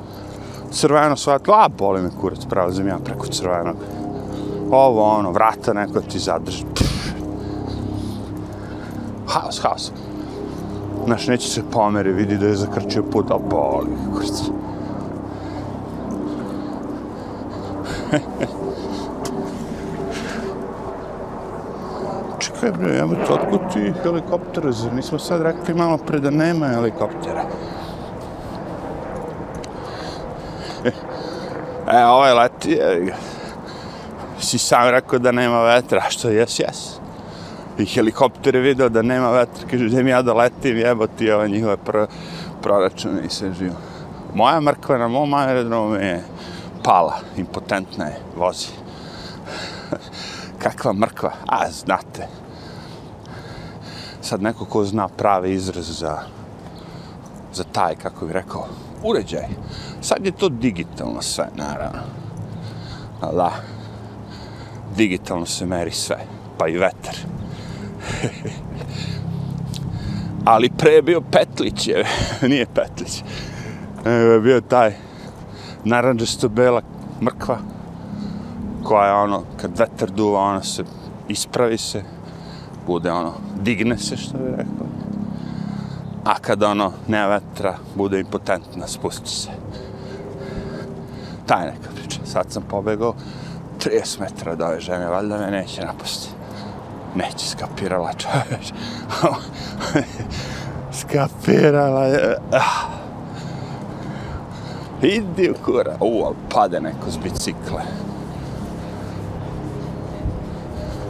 Crveno 0.71 1.17
svetlo, 1.17 1.55
a 1.55 1.69
boli 1.69 2.03
me 2.03 2.11
kurac, 2.21 2.45
prelazim 2.51 2.89
ja 2.89 2.99
preko 3.05 3.27
crvenog. 3.27 3.77
Ovo, 4.71 5.05
ono, 5.05 5.31
vrata 5.31 5.73
neko 5.73 6.01
ti 6.01 6.19
zadrži. 6.19 6.65
Pff. 6.75 7.13
Haos, 9.27 9.61
haos. 9.63 9.93
Znaš, 11.05 11.27
neće 11.27 11.49
se 11.49 11.63
pomeri, 11.71 12.13
vidi 12.13 12.39
da 12.39 12.47
je 12.47 12.57
zakrčio 12.57 13.03
put, 13.03 13.31
a 13.31 13.39
boli, 13.51 13.89
kurac. 14.13 14.43
Čekaj 22.63 22.79
bre, 22.79 22.95
ja 22.95 23.07
to 23.27 23.35
otkud 23.35 23.61
ti 23.73 23.81
helikoptera, 24.05 24.71
zar 24.73 24.93
nismo 24.95 25.19
sad 25.19 25.43
rekli 25.43 25.75
malo 25.75 25.97
pre 25.99 26.21
da 26.23 26.31
nema 26.31 26.69
helikoptera? 26.69 27.43
E, 30.85 30.93
e 31.91 32.05
ovaj 32.07 32.35
leti, 32.35 32.71
je, 32.71 33.15
si 34.39 34.59
sam 34.59 34.89
rekao 34.91 35.19
da 35.19 35.33
nema 35.33 35.63
vetra, 35.63 36.03
što 36.11 36.31
jes, 36.31 36.59
jes. 36.59 37.01
I 37.79 37.85
helikopter 37.85 38.55
je 38.55 38.61
video 38.61 38.89
da 38.89 39.03
nema 39.03 39.31
vetra, 39.31 39.67
kaže, 39.71 39.85
gdje 39.85 40.03
mi 40.03 40.11
ja 40.11 40.23
da 40.23 40.35
letim, 40.35 40.79
jebo 40.79 41.07
ti 41.07 41.31
ove 41.31 41.49
njihove 41.49 41.77
pr 41.77 41.99
proračune 42.63 43.25
i 43.27 43.31
sve 43.31 43.53
živo. 43.59 43.75
Moja 44.35 44.61
mrkva 44.61 44.99
na 44.99 45.09
mom 45.09 45.35
aerodromu 45.35 45.95
je 45.95 46.23
pala, 46.85 47.19
impotentna 47.37 48.05
je, 48.05 48.21
vozi. 48.37 48.69
Kakva 50.63 50.93
mrkva? 50.93 51.33
A, 51.47 51.71
znate, 51.71 52.29
sad 54.33 54.43
neko 54.43 54.65
ko 54.65 54.85
zna 54.85 55.09
pravi 55.09 55.53
izraz 55.53 55.99
za, 55.99 56.19
za 57.53 57.65
taj, 57.65 57.97
kako 57.97 58.27
bih 58.27 58.35
rekao, 58.35 58.67
uređaj. 59.05 59.49
Sad 60.01 60.27
je 60.27 60.33
to 60.33 60.49
digitalno 60.49 61.23
sve, 61.23 61.49
naravno. 61.57 61.99
A 63.21 63.33
da, 63.33 63.53
digitalno 64.97 65.47
se 65.47 65.67
meri 65.67 65.91
sve, 65.91 66.17
pa 66.59 66.69
i 66.69 66.79
vetar. 66.79 67.17
Ali 70.53 70.71
pre 70.79 70.91
je 70.91 71.03
bio 71.03 71.21
Petlić, 71.21 71.89
je, 71.89 72.05
nije 72.49 72.67
Petlić. 72.67 73.23
Je 74.07 74.41
bio 74.41 74.61
taj 74.61 74.95
naranđasto 75.85 76.49
bela 76.49 76.83
mrkva 77.23 77.59
koja 78.85 79.07
je 79.07 79.15
ono, 79.15 79.43
kad 79.61 79.79
vetar 79.79 80.11
duva, 80.11 80.41
ona 80.41 80.63
se 80.63 80.85
ispravi 81.29 81.79
se, 81.79 82.03
bude 82.87 83.13
ono, 83.13 83.33
digne 83.61 83.99
se, 83.99 84.17
što 84.17 84.39
bi 84.39 84.51
rekao. 84.51 84.87
A 86.25 86.35
kad 86.41 86.63
ono, 86.63 86.93
nema 87.09 87.27
vetra, 87.27 87.77
bude 87.95 88.21
impotentna, 88.21 88.87
spusti 88.87 89.31
se. 89.31 89.49
Taj 91.47 91.67
neka 91.67 91.91
priča. 91.95 92.21
Sad 92.25 92.53
sam 92.53 92.63
pobegao 92.63 93.15
30 93.85 94.21
metara 94.21 94.55
do 94.55 94.65
ove 94.65 94.81
žene, 94.81 95.07
valjda 95.07 95.39
me 95.39 95.51
neće 95.51 95.85
napustiti. 95.85 96.35
Neće, 97.15 97.47
skapirala 97.49 98.13
čoveč. 98.13 98.73
skapirala 101.01 102.05
je. 102.05 102.37
Ah. 102.53 103.03
Idi 105.03 105.51
u 105.51 105.55
kura. 105.65 105.97
U, 106.01 106.23
ali 106.25 106.37
pade 106.51 106.81
neko 106.81 107.11
s 107.11 107.19
bicikle. 107.19 107.83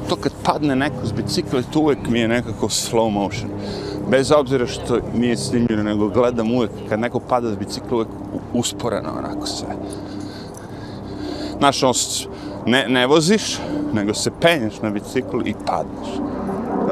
To 0.09 0.17
kad 0.17 0.33
padne 0.45 0.77
neko 0.77 1.07
s 1.07 1.13
bicikla, 1.13 1.63
to 1.73 1.81
uvek 1.81 1.99
mi 2.09 2.21
je 2.21 2.29
nekako 2.29 2.69
slow 2.69 3.11
motion. 3.11 3.51
Bez 4.11 4.33
obzira 4.33 4.67
što 4.67 4.99
nije 5.15 5.37
snimljeno, 5.37 5.83
nego 5.83 6.09
gledam 6.09 6.53
uvek, 6.53 6.71
kad 6.89 7.01
neko 7.01 7.21
pada 7.21 7.51
s 7.51 7.57
bicikla, 7.57 7.97
uvek 7.97 8.09
usporeno 8.53 9.09
onako 9.19 9.47
sve. 9.47 9.69
Znaš, 11.59 11.83
ono, 11.83 11.93
ne, 12.67 12.89
ne 12.89 13.07
voziš, 13.07 13.59
nego 13.93 14.15
se 14.15 14.31
penješ 14.41 14.81
na 14.83 14.91
biciklu 14.91 15.47
i 15.47 15.55
padneš. 15.67 16.09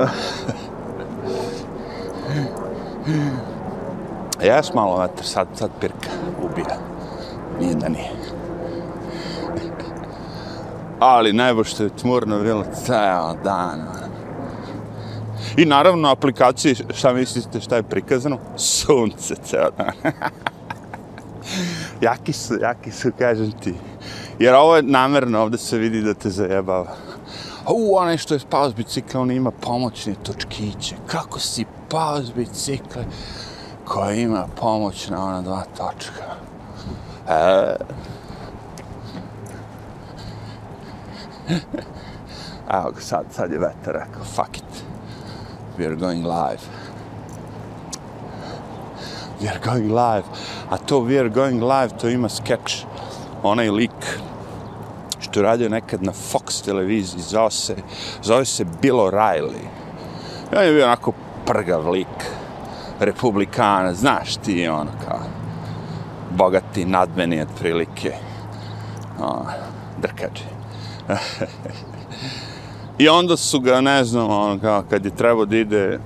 Jes 4.46 4.74
malo 4.74 4.98
vetar, 4.98 5.24
sad, 5.24 5.48
sad 5.54 5.70
pirka, 5.80 6.10
ubija. 6.44 6.78
Nije 7.60 7.74
da 7.74 7.88
nije. 7.88 8.19
Ali 11.00 11.32
najbolj 11.32 11.64
što 11.64 11.82
je 11.82 11.96
tmurno 11.96 12.38
bilo 12.42 12.64
ceo 12.86 13.34
dan. 13.44 13.80
I 15.56 15.64
naravno, 15.64 16.02
na 16.02 16.12
aplikaciji, 16.12 16.76
šta 16.94 17.12
mislite, 17.12 17.60
šta 17.60 17.76
je 17.76 17.82
prikazano? 17.82 18.38
Sunce 18.56 19.34
ceo 19.44 19.70
dan. 19.78 20.12
jaki 22.08 22.32
su, 22.32 22.54
jaki 22.60 22.90
su, 22.90 23.10
kažem 23.18 23.52
ti. 23.52 23.74
Jer 24.38 24.54
ovo 24.54 24.76
je 24.76 24.82
namerno, 24.82 25.42
ovde 25.42 25.58
se 25.58 25.78
vidi 25.78 26.02
da 26.02 26.14
te 26.14 26.30
zajebava. 26.30 26.96
U, 27.68 27.96
onaj 27.96 28.18
što 28.18 28.34
je 28.34 28.40
spao 28.40 28.70
s 28.70 28.74
bicikla, 28.74 29.20
on 29.20 29.30
ima 29.30 29.50
pomoćne 29.50 30.14
točkiće. 30.22 30.96
Kako 31.06 31.38
si 31.38 31.64
pao 31.88 32.22
s 32.22 32.32
bicikle 32.32 33.04
koja 33.84 34.12
ima 34.12 34.46
pomoć 34.60 35.08
na 35.08 35.24
ona 35.24 35.42
dva 35.42 35.64
točka? 35.76 36.24
E... 37.28 37.76
Evo 42.74 42.90
ga, 42.90 43.00
sad, 43.00 43.24
sad 43.30 43.52
je 43.52 43.58
vetar 43.58 43.94
rekao, 43.94 44.24
fuck 44.24 44.56
it. 44.56 44.84
We 45.78 45.86
are 45.86 45.96
going 45.96 46.26
live. 46.26 46.62
We 49.40 49.48
are 49.48 49.60
going 49.64 49.92
live. 49.92 50.24
A 50.70 50.78
to 50.78 51.00
we 51.00 51.20
are 51.20 51.28
going 51.28 51.62
live, 51.62 51.96
to 51.98 52.08
ima 52.08 52.28
sketch. 52.28 52.84
Onaj 53.42 53.70
lik 53.70 54.20
što 55.20 55.40
je 55.40 55.44
radio 55.44 55.68
nekad 55.68 56.02
na 56.02 56.12
Fox 56.12 56.64
televiziji, 56.64 57.22
zove 57.22 57.50
se, 57.50 57.76
zove 58.22 58.44
se 58.44 58.64
Bill 58.82 58.96
O'Reilly. 58.96 59.64
I 60.52 60.56
on 60.56 60.64
je 60.64 60.72
bio 60.72 60.86
onako 60.86 61.12
prgav 61.46 61.90
lik, 61.90 62.26
republikana, 63.00 63.94
znaš 63.94 64.36
ti, 64.36 64.68
ono 64.68 64.90
kao, 65.08 65.20
bogati, 66.30 66.84
nadmeni, 66.84 67.42
otprilike, 67.42 68.12
ono, 69.18 69.28
o, 69.28 69.44
drkađe. 70.02 70.59
I 72.98 73.08
onda 73.08 73.36
su 73.36 73.60
ga, 73.60 73.80
ne 73.80 74.04
znam, 74.04 74.30
ono, 74.30 74.60
kao, 74.60 74.84
kad 74.90 75.04
je 75.04 75.16
trebao 75.16 75.44
da 75.44 75.56
ide, 75.56 75.98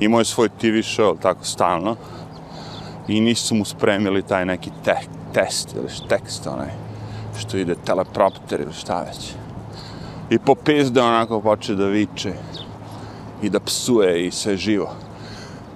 imao 0.00 0.20
je 0.20 0.24
svoj 0.24 0.48
TV 0.48 0.80
show, 0.82 1.16
tako 1.22 1.44
stalno, 1.44 1.96
i 3.08 3.20
nisu 3.20 3.54
mu 3.54 3.64
spremili 3.64 4.22
taj 4.22 4.46
neki 4.46 4.70
te 4.84 4.96
test 5.32 5.74
ili 5.76 5.88
tekst, 6.08 6.46
onaj, 6.46 6.70
što 7.38 7.56
ide 7.56 7.74
teleprompter 7.74 8.60
ili 8.60 8.72
šta 8.72 9.02
već. 9.02 9.32
I 10.30 10.38
po 10.38 10.54
pizde 10.54 11.02
onako 11.02 11.40
poče 11.40 11.74
da 11.74 11.86
viče 11.86 12.32
i 13.42 13.50
da 13.50 13.60
psuje 13.60 14.26
i 14.26 14.30
sve 14.30 14.56
živo. 14.56 14.90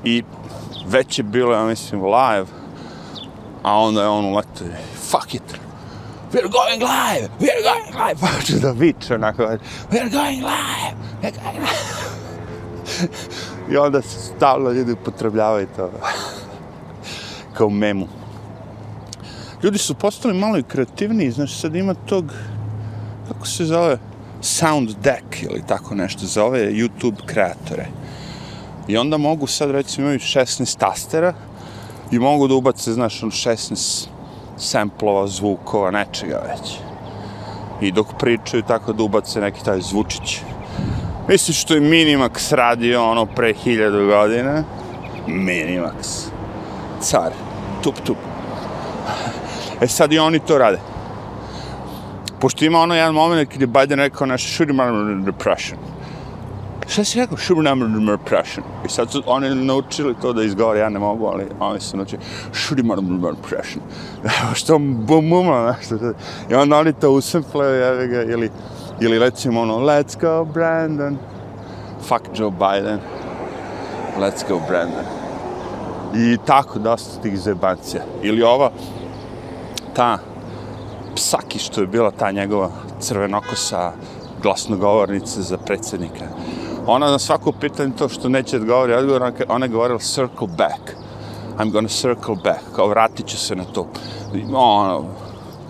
I 0.05 0.23
već 0.87 1.19
je 1.19 1.23
bilo, 1.23 1.55
ja 1.55 1.65
mislim, 1.65 2.03
live, 2.05 2.47
a 3.63 3.79
onda 3.79 4.03
je 4.03 4.09
on 4.09 4.25
uletio, 4.25 4.67
fuck 5.11 5.35
it, 5.35 5.61
we're 6.33 6.49
going 6.49 6.81
live, 6.81 7.29
we're 7.41 7.63
going 7.63 8.07
live, 8.07 8.21
poče 8.39 8.59
da 8.59 8.71
viče 8.71 9.15
onako, 9.15 9.43
we're 9.91 10.11
going 10.11 10.43
live, 10.43 10.97
we're 11.23 11.43
going 11.43 11.59
live. 11.59 12.01
I 13.71 13.77
onda 13.77 14.03
se 14.03 14.19
stavno 14.37 14.71
ljudi 14.71 14.93
upotrebljavaju 14.93 15.67
to. 15.77 15.91
Kao 17.55 17.71
memu. 17.71 18.09
Ljudi 19.63 19.79
su 19.79 19.95
postali 19.95 20.35
malo 20.35 20.59
i 20.59 20.63
kreativniji, 20.63 21.31
znači 21.31 21.57
sad 21.57 21.77
ima 21.77 21.95
tog, 21.95 22.33
kako 23.29 23.47
se 23.47 23.65
zove, 23.65 23.99
sound 24.41 24.91
deck 25.03 25.43
ili 25.43 25.63
tako 25.67 25.95
nešto, 25.95 26.27
za 26.27 26.45
ove 26.45 26.73
YouTube 26.73 27.27
kreatore. 27.27 27.87
I 28.89 28.97
onda 28.97 29.17
mogu 29.17 29.47
sad, 29.47 29.71
recimo, 29.71 30.05
imaju 30.07 30.19
16 30.19 30.79
tastera 30.79 31.35
i 32.11 32.19
mogu 32.19 32.49
da 32.49 32.55
ubace, 32.55 32.93
znaš, 32.93 33.23
on 33.23 33.31
16 33.31 34.07
semplova, 34.61 35.27
zvukova, 35.27 35.91
nečega 35.91 36.43
već. 36.49 36.79
I 37.81 37.93
dok 37.93 38.07
pričaju 38.19 38.63
tako 38.63 38.93
da 38.93 39.03
ubace 39.03 39.41
neki 39.41 39.65
taj 39.65 39.81
zvučić. 39.81 40.41
Mislim 41.29 41.55
što 41.55 41.75
je 41.75 41.81
Minimax 41.81 42.55
radio 42.55 43.11
ono 43.11 43.27
pre 43.27 43.53
hiljadu 43.53 44.07
godina? 44.07 44.65
Minimax. 45.27 46.29
Car. 47.01 47.33
Tup, 47.83 47.95
tup. 48.05 48.17
E 49.81 49.87
sad 49.89 50.13
i 50.13 50.19
oni 50.19 50.39
to 50.39 50.59
rade. 50.59 50.79
Pošto 52.41 52.65
ima 52.65 52.81
ono 52.81 52.95
jedan 52.95 53.15
moment 53.15 53.51
kada 53.53 53.63
je 53.63 53.67
Biden 53.67 53.99
rekao 53.99 54.27
naš 54.27 54.55
shooting 54.55 54.81
armor 54.81 55.25
depression? 55.25 55.79
Šta 56.91 57.05
si 57.05 57.19
rekao? 57.19 57.37
Shooting 57.39 57.67
armor. 57.67 58.19
I 58.87 58.89
sad 58.89 59.11
su 59.11 59.23
oni 59.27 59.55
naučili 59.55 60.15
to 60.23 60.33
da 60.33 60.43
izgovore, 60.43 60.81
ja 60.81 60.89
ne 60.89 60.99
mogu, 60.99 61.27
ali 61.27 61.47
oni 61.61 61.81
su 61.81 61.97
naučili 61.97 62.23
shooting 62.53 62.91
armor. 62.93 63.35
Što 64.55 64.79
bum 64.79 65.31
bum, 65.31 65.47
nešto. 65.47 65.97
I 66.51 66.55
onda 66.55 66.79
oni 66.79 66.93
to 66.93 67.11
usemplaju, 67.11 67.75
jevi 67.75 68.09
ga, 68.09 68.23
ili, 68.23 68.51
ili 69.01 69.19
recimo 69.19 69.61
ono, 69.61 69.79
let's 69.79 70.21
go 70.21 70.45
Brandon. 70.45 71.19
Fuck 72.03 72.23
Joe 72.35 72.51
Biden. 72.51 72.99
Let's 74.19 74.49
go 74.49 74.61
Brandon. 74.69 75.05
I 76.15 76.37
tako 76.47 76.79
dosta 76.79 77.23
tih 77.23 77.39
zebancija. 77.39 78.03
Ili 78.23 78.43
ova, 78.43 78.71
ta 79.95 80.19
psaki 81.15 81.59
što 81.59 81.81
je 81.81 81.87
bila 81.87 82.11
ta 82.11 82.31
njegova 82.31 82.71
crvenokosa 83.01 83.93
glasnogovornica 84.43 85.43
za 85.43 85.59
predsjednika. 85.59 86.25
Ona 86.87 87.11
na 87.11 87.19
svako 87.19 87.53
pitanje 87.53 87.93
to 87.99 88.09
što 88.09 88.29
neće 88.29 88.57
odgovoriti 88.57 88.99
odgovor, 88.99 89.33
ona 89.49 89.65
je 89.67 89.71
govorila 89.71 89.99
circle 89.99 90.49
back. 90.59 90.97
I'm 91.59 91.71
gonna 91.71 91.89
circle 91.89 92.35
back. 92.45 92.61
Kao 92.77 92.89
vratit 92.89 93.27
ću 93.27 93.37
se 93.37 93.57
na 93.57 93.65
to. 93.65 93.87
Ono, 94.53 95.05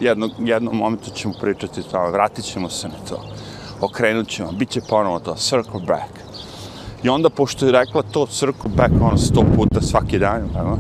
jedno, 0.01 0.29
jednom 0.39 0.77
momentu 0.77 1.11
ćemo 1.11 1.35
pričati 1.41 1.83
tamo, 1.91 2.11
vratit 2.11 2.45
ćemo 2.45 2.69
se 2.69 2.89
na 2.89 2.95
to. 3.09 3.23
Okrenut 3.81 4.29
ćemo, 4.29 4.53
bit 4.53 4.71
će 4.71 4.81
ponovo 4.89 5.19
to, 5.19 5.35
circle 5.35 5.81
back. 5.87 6.11
I 7.03 7.09
onda, 7.09 7.31
pošto 7.31 7.67
je 7.67 7.73
rekla 7.73 8.03
to 8.03 8.27
circle 8.27 8.71
back, 8.77 8.93
ono, 9.01 9.17
sto 9.17 9.45
puta 9.57 9.81
svaki 9.81 10.19
dan, 10.19 10.49
tako, 10.55 10.79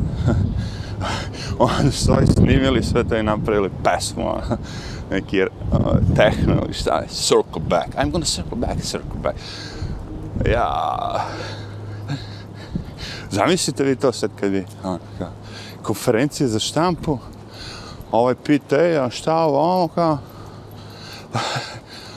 onda 1.79 1.93
su 1.93 2.12
ovi 2.12 2.27
snimili 2.27 2.83
sve 2.83 3.05
to 3.05 3.16
i 3.16 3.23
napravili 3.23 3.71
pesmu, 3.85 4.29
ono, 4.29 4.59
neki 5.11 5.43
ono, 5.43 5.90
uh, 5.90 6.16
techno 6.16 6.55
ili 6.64 6.75
šta 6.75 6.99
je, 6.99 7.09
circle 7.09 7.62
back, 7.69 7.88
I'm 7.97 8.11
gonna 8.11 8.27
circle 8.27 8.57
back, 8.57 8.83
circle 8.83 9.21
back. 9.23 9.37
Ja, 10.46 11.26
zamislite 13.31 13.85
vi 13.85 13.96
to 13.96 14.12
sad 14.12 14.31
kad 14.40 14.53
je 14.53 14.66
ono, 14.85 14.98
konferencije 15.83 16.48
za 16.48 16.58
štampu, 16.58 17.19
ovaj 18.12 18.35
pita, 18.35 18.77
ej, 18.77 18.98
a 18.98 19.10
šta 19.10 19.37
ovo, 19.37 19.60
ono 19.60 19.88
kao, 19.88 20.19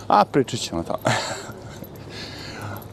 a 0.08 0.26
pričat 0.26 0.60
ćemo 0.60 0.84
to. 0.84 0.96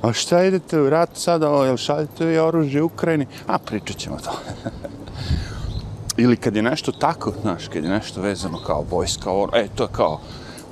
a 0.03 0.13
šta 0.13 0.45
idete 0.45 0.81
u 0.81 0.91
rat 0.91 1.11
sada, 1.15 1.51
o, 1.51 1.65
jel 1.65 1.77
šaljete 1.77 2.27
vi 2.27 2.39
oružje 2.39 2.83
Ukrajini? 2.83 3.27
A 3.47 3.59
pričat 3.59 3.97
ćemo 3.97 4.17
to. 4.17 4.33
ili 6.17 6.37
kad 6.37 6.57
je 6.57 6.63
nešto 6.63 6.93
tako, 6.93 7.33
znaš, 7.43 7.69
kad 7.69 7.85
je 7.85 7.91
nešto 7.91 8.21
vezano 8.21 8.59
kao 8.67 8.85
vojska, 8.91 9.33
or, 9.33 9.51
e, 9.55 9.69
to 9.75 9.85
je 9.85 9.89
kao 9.93 10.21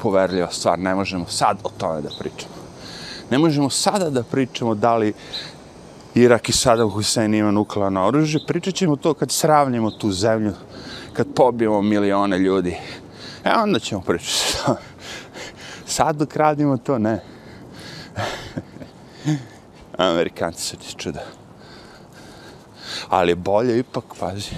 poverljiva 0.03 0.49
stvar, 0.51 0.78
ne 0.78 0.95
možemo 0.95 1.26
sad 1.28 1.59
o 1.64 1.70
tome 1.78 2.01
da 2.01 2.09
pričamo. 2.18 2.58
Ne 3.31 3.39
možemo 3.39 3.70
sada 3.70 4.11
da 4.11 4.22
pričamo 4.22 4.74
da 4.74 4.97
li 4.97 5.12
Irak 6.14 6.49
i 6.49 6.53
Saddam 6.53 6.91
Hussein 6.91 7.35
ima 7.35 7.51
nuklearno 7.51 8.07
oružje, 8.07 8.41
pričat 8.47 8.74
ćemo 8.74 8.97
to 8.97 9.14
kad 9.14 9.31
sravnimo 9.31 9.91
tu 9.91 10.12
zemlju, 10.12 10.53
kad 11.12 11.26
pobijemo 11.35 11.83
milione 11.83 12.39
ljudi. 12.39 12.76
E, 13.45 13.51
onda 13.57 13.79
ćemo 13.79 14.01
pričati 14.01 14.57
to. 14.66 14.76
Sad 15.97 16.16
dok 16.16 16.37
radimo 16.37 16.76
to, 16.76 16.99
ne. 16.99 17.20
Amerikanci 19.99 20.62
su 20.62 20.76
ti 20.76 20.95
čuda. 20.97 21.24
Ali 23.09 23.35
bolje 23.35 23.79
ipak, 23.79 24.05
pazi 24.20 24.51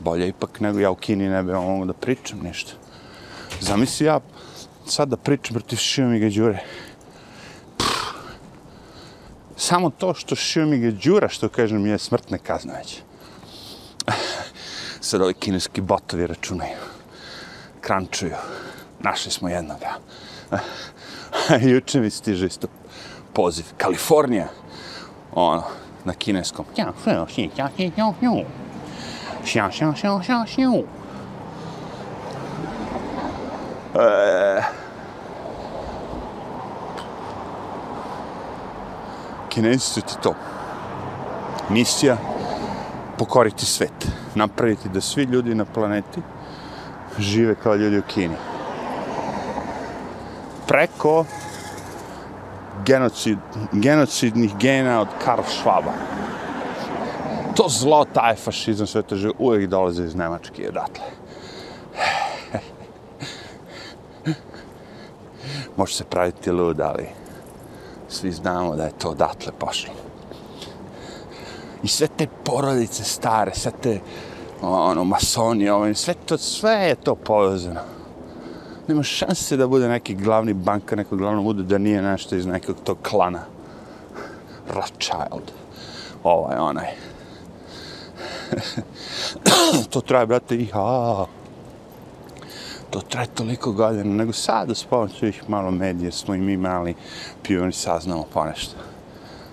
Bolje 0.00 0.28
ipak 0.28 0.60
nego 0.60 0.78
ja 0.78 0.90
u 0.90 0.94
Kini 0.94 1.28
ne 1.28 1.42
bi 1.42 1.52
mogu 1.52 1.84
da 1.84 1.92
pričam 1.92 2.38
ništa. 2.42 2.72
Zamisli 3.60 4.06
ja 4.06 4.20
sad 4.90 5.08
da 5.08 5.16
pričam 5.16 5.54
protiv 5.54 5.76
Šivamiga 5.76 6.28
Đure. 6.28 6.58
Pff. 7.78 8.10
Samo 9.56 9.90
to 9.90 10.14
što 10.14 10.34
Šivamiga 10.36 10.90
Đura, 10.90 11.28
što 11.28 11.48
kažem, 11.48 11.86
je 11.86 11.98
smrtne 11.98 12.38
kazne 12.38 12.74
već. 12.78 13.00
Sad 15.08 15.22
ovi 15.22 15.34
kineski 15.34 15.80
botovi 15.80 16.26
računaju. 16.26 16.78
Krančuju. 17.80 18.36
Našli 19.00 19.32
smo 19.32 19.48
jednoga. 19.48 19.88
Juče 21.70 22.00
mi 22.00 22.10
stiže 22.10 22.46
isto 22.46 22.68
poziv. 23.32 23.64
Kalifornija. 23.76 24.48
Ono, 25.32 25.62
na 26.04 26.12
kineskom. 26.12 26.64
Ja, 26.76 26.92
ja, 27.06 27.12
ja, 27.36 27.48
ja, 27.56 27.70
ja, 27.76 27.90
ja, 27.96 28.12
ja. 28.22 28.44
Šja, 29.44 29.70
šja, 29.70 29.94
šja. 29.94 30.82
E, 33.94 34.79
Kinezi 39.50 39.78
su 39.78 40.00
ti 40.00 40.14
to. 40.22 40.34
Misija 41.68 42.16
pokoriti 43.18 43.66
svet. 43.66 44.08
Napraviti 44.34 44.88
da 44.88 45.00
svi 45.00 45.22
ljudi 45.22 45.54
na 45.54 45.64
planeti 45.64 46.20
žive 47.18 47.54
kao 47.54 47.74
ljudi 47.74 47.98
u 47.98 48.02
Kini. 48.02 48.36
Preko 50.66 51.24
genocid, 52.84 53.38
genocidnih 53.72 54.56
gena 54.56 55.00
od 55.00 55.08
Karl 55.24 55.42
Schwaba. 55.42 55.92
To 57.56 57.68
zlo, 57.68 58.04
taj 58.04 58.34
fašizam, 58.34 58.86
sve 58.86 59.02
to 59.02 59.16
žive, 59.16 59.32
uvijek 59.38 59.70
dolaze 59.70 60.04
iz 60.04 60.14
Nemačke 60.14 60.62
i 60.62 60.68
odatle. 60.68 61.04
Može 65.76 65.94
se 65.94 66.04
praviti 66.04 66.50
lud, 66.50 66.80
ali 66.80 67.06
svi 68.10 68.32
znamo 68.32 68.76
da 68.76 68.84
je 68.84 68.98
to 68.98 69.08
odatle 69.08 69.52
pošlo. 69.58 69.92
I 71.82 71.88
sve 71.88 72.08
te 72.16 72.26
porodice 72.44 73.04
stare, 73.04 73.54
sve 73.54 73.72
te 73.82 74.00
ono, 74.62 75.04
masoni, 75.04 75.68
ovo, 75.68 75.94
sve 75.94 76.14
to, 76.14 76.38
sve 76.38 76.72
je 76.72 76.94
to 76.94 77.14
povezano. 77.14 77.80
Nema 78.88 79.02
šanse 79.02 79.56
da 79.56 79.66
bude 79.66 79.88
neki 79.88 80.14
glavni 80.14 80.54
banka, 80.54 80.96
neko 80.96 81.16
glavno 81.16 81.42
bude 81.42 81.62
da 81.62 81.78
nije 81.78 82.02
nešto 82.02 82.36
iz 82.36 82.46
nekog 82.46 82.76
tog 82.84 82.98
klana. 83.02 83.42
Rothschild. 84.68 85.52
Ovaj, 86.22 86.58
onaj. 86.58 86.86
to 89.90 90.00
traje, 90.00 90.26
brate, 90.26 90.56
i 90.56 90.66
ha. 90.66 91.26
To 92.90 93.00
traje 93.00 93.26
toliko 93.26 93.72
godina, 93.72 94.14
nego 94.14 94.32
sad 94.32 94.70
s 94.70 94.84
pomoću 94.84 95.26
ih 95.26 95.42
malo 95.48 95.70
medije 95.70 96.12
smo 96.12 96.34
i 96.34 96.38
mi 96.38 96.56
mali 96.56 96.94
pioni 97.42 97.72
saznamo 97.72 98.24
ponešto. 98.32 98.74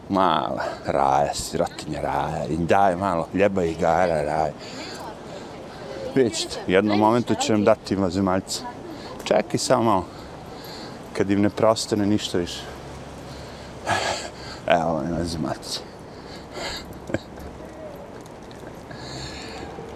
Mala 0.10 0.64
raja, 0.86 1.34
sirotinja 1.34 2.02
raja, 2.02 2.46
i 2.50 2.58
daj 2.58 2.96
malo 2.96 3.28
hljeba 3.32 3.64
i 3.64 3.76
gara 3.76 4.22
raja. 4.22 4.52
Vidjet 6.16 6.34
ćete, 6.34 6.56
u 6.68 6.72
jednom 6.72 7.00
momentu 7.00 7.36
će 7.36 7.54
nam 7.54 7.64
dati 7.64 7.96
vazemaljca. 7.96 8.64
Čekaj 9.24 9.58
samo 9.58 9.84
malo, 9.84 10.06
kad 11.14 11.32
im 11.32 11.42
ne 11.42 11.50
prostane 11.50 12.06
ništa 12.06 12.38
više. 12.38 12.62
Evo 14.68 14.94
vam 14.94 15.12
vazemaljci. 15.18 15.80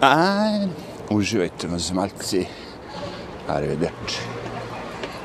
Ajde, 0.00 0.68
uživajte 1.10 1.68
er 3.48 3.62
ødelagt. 3.62 4.41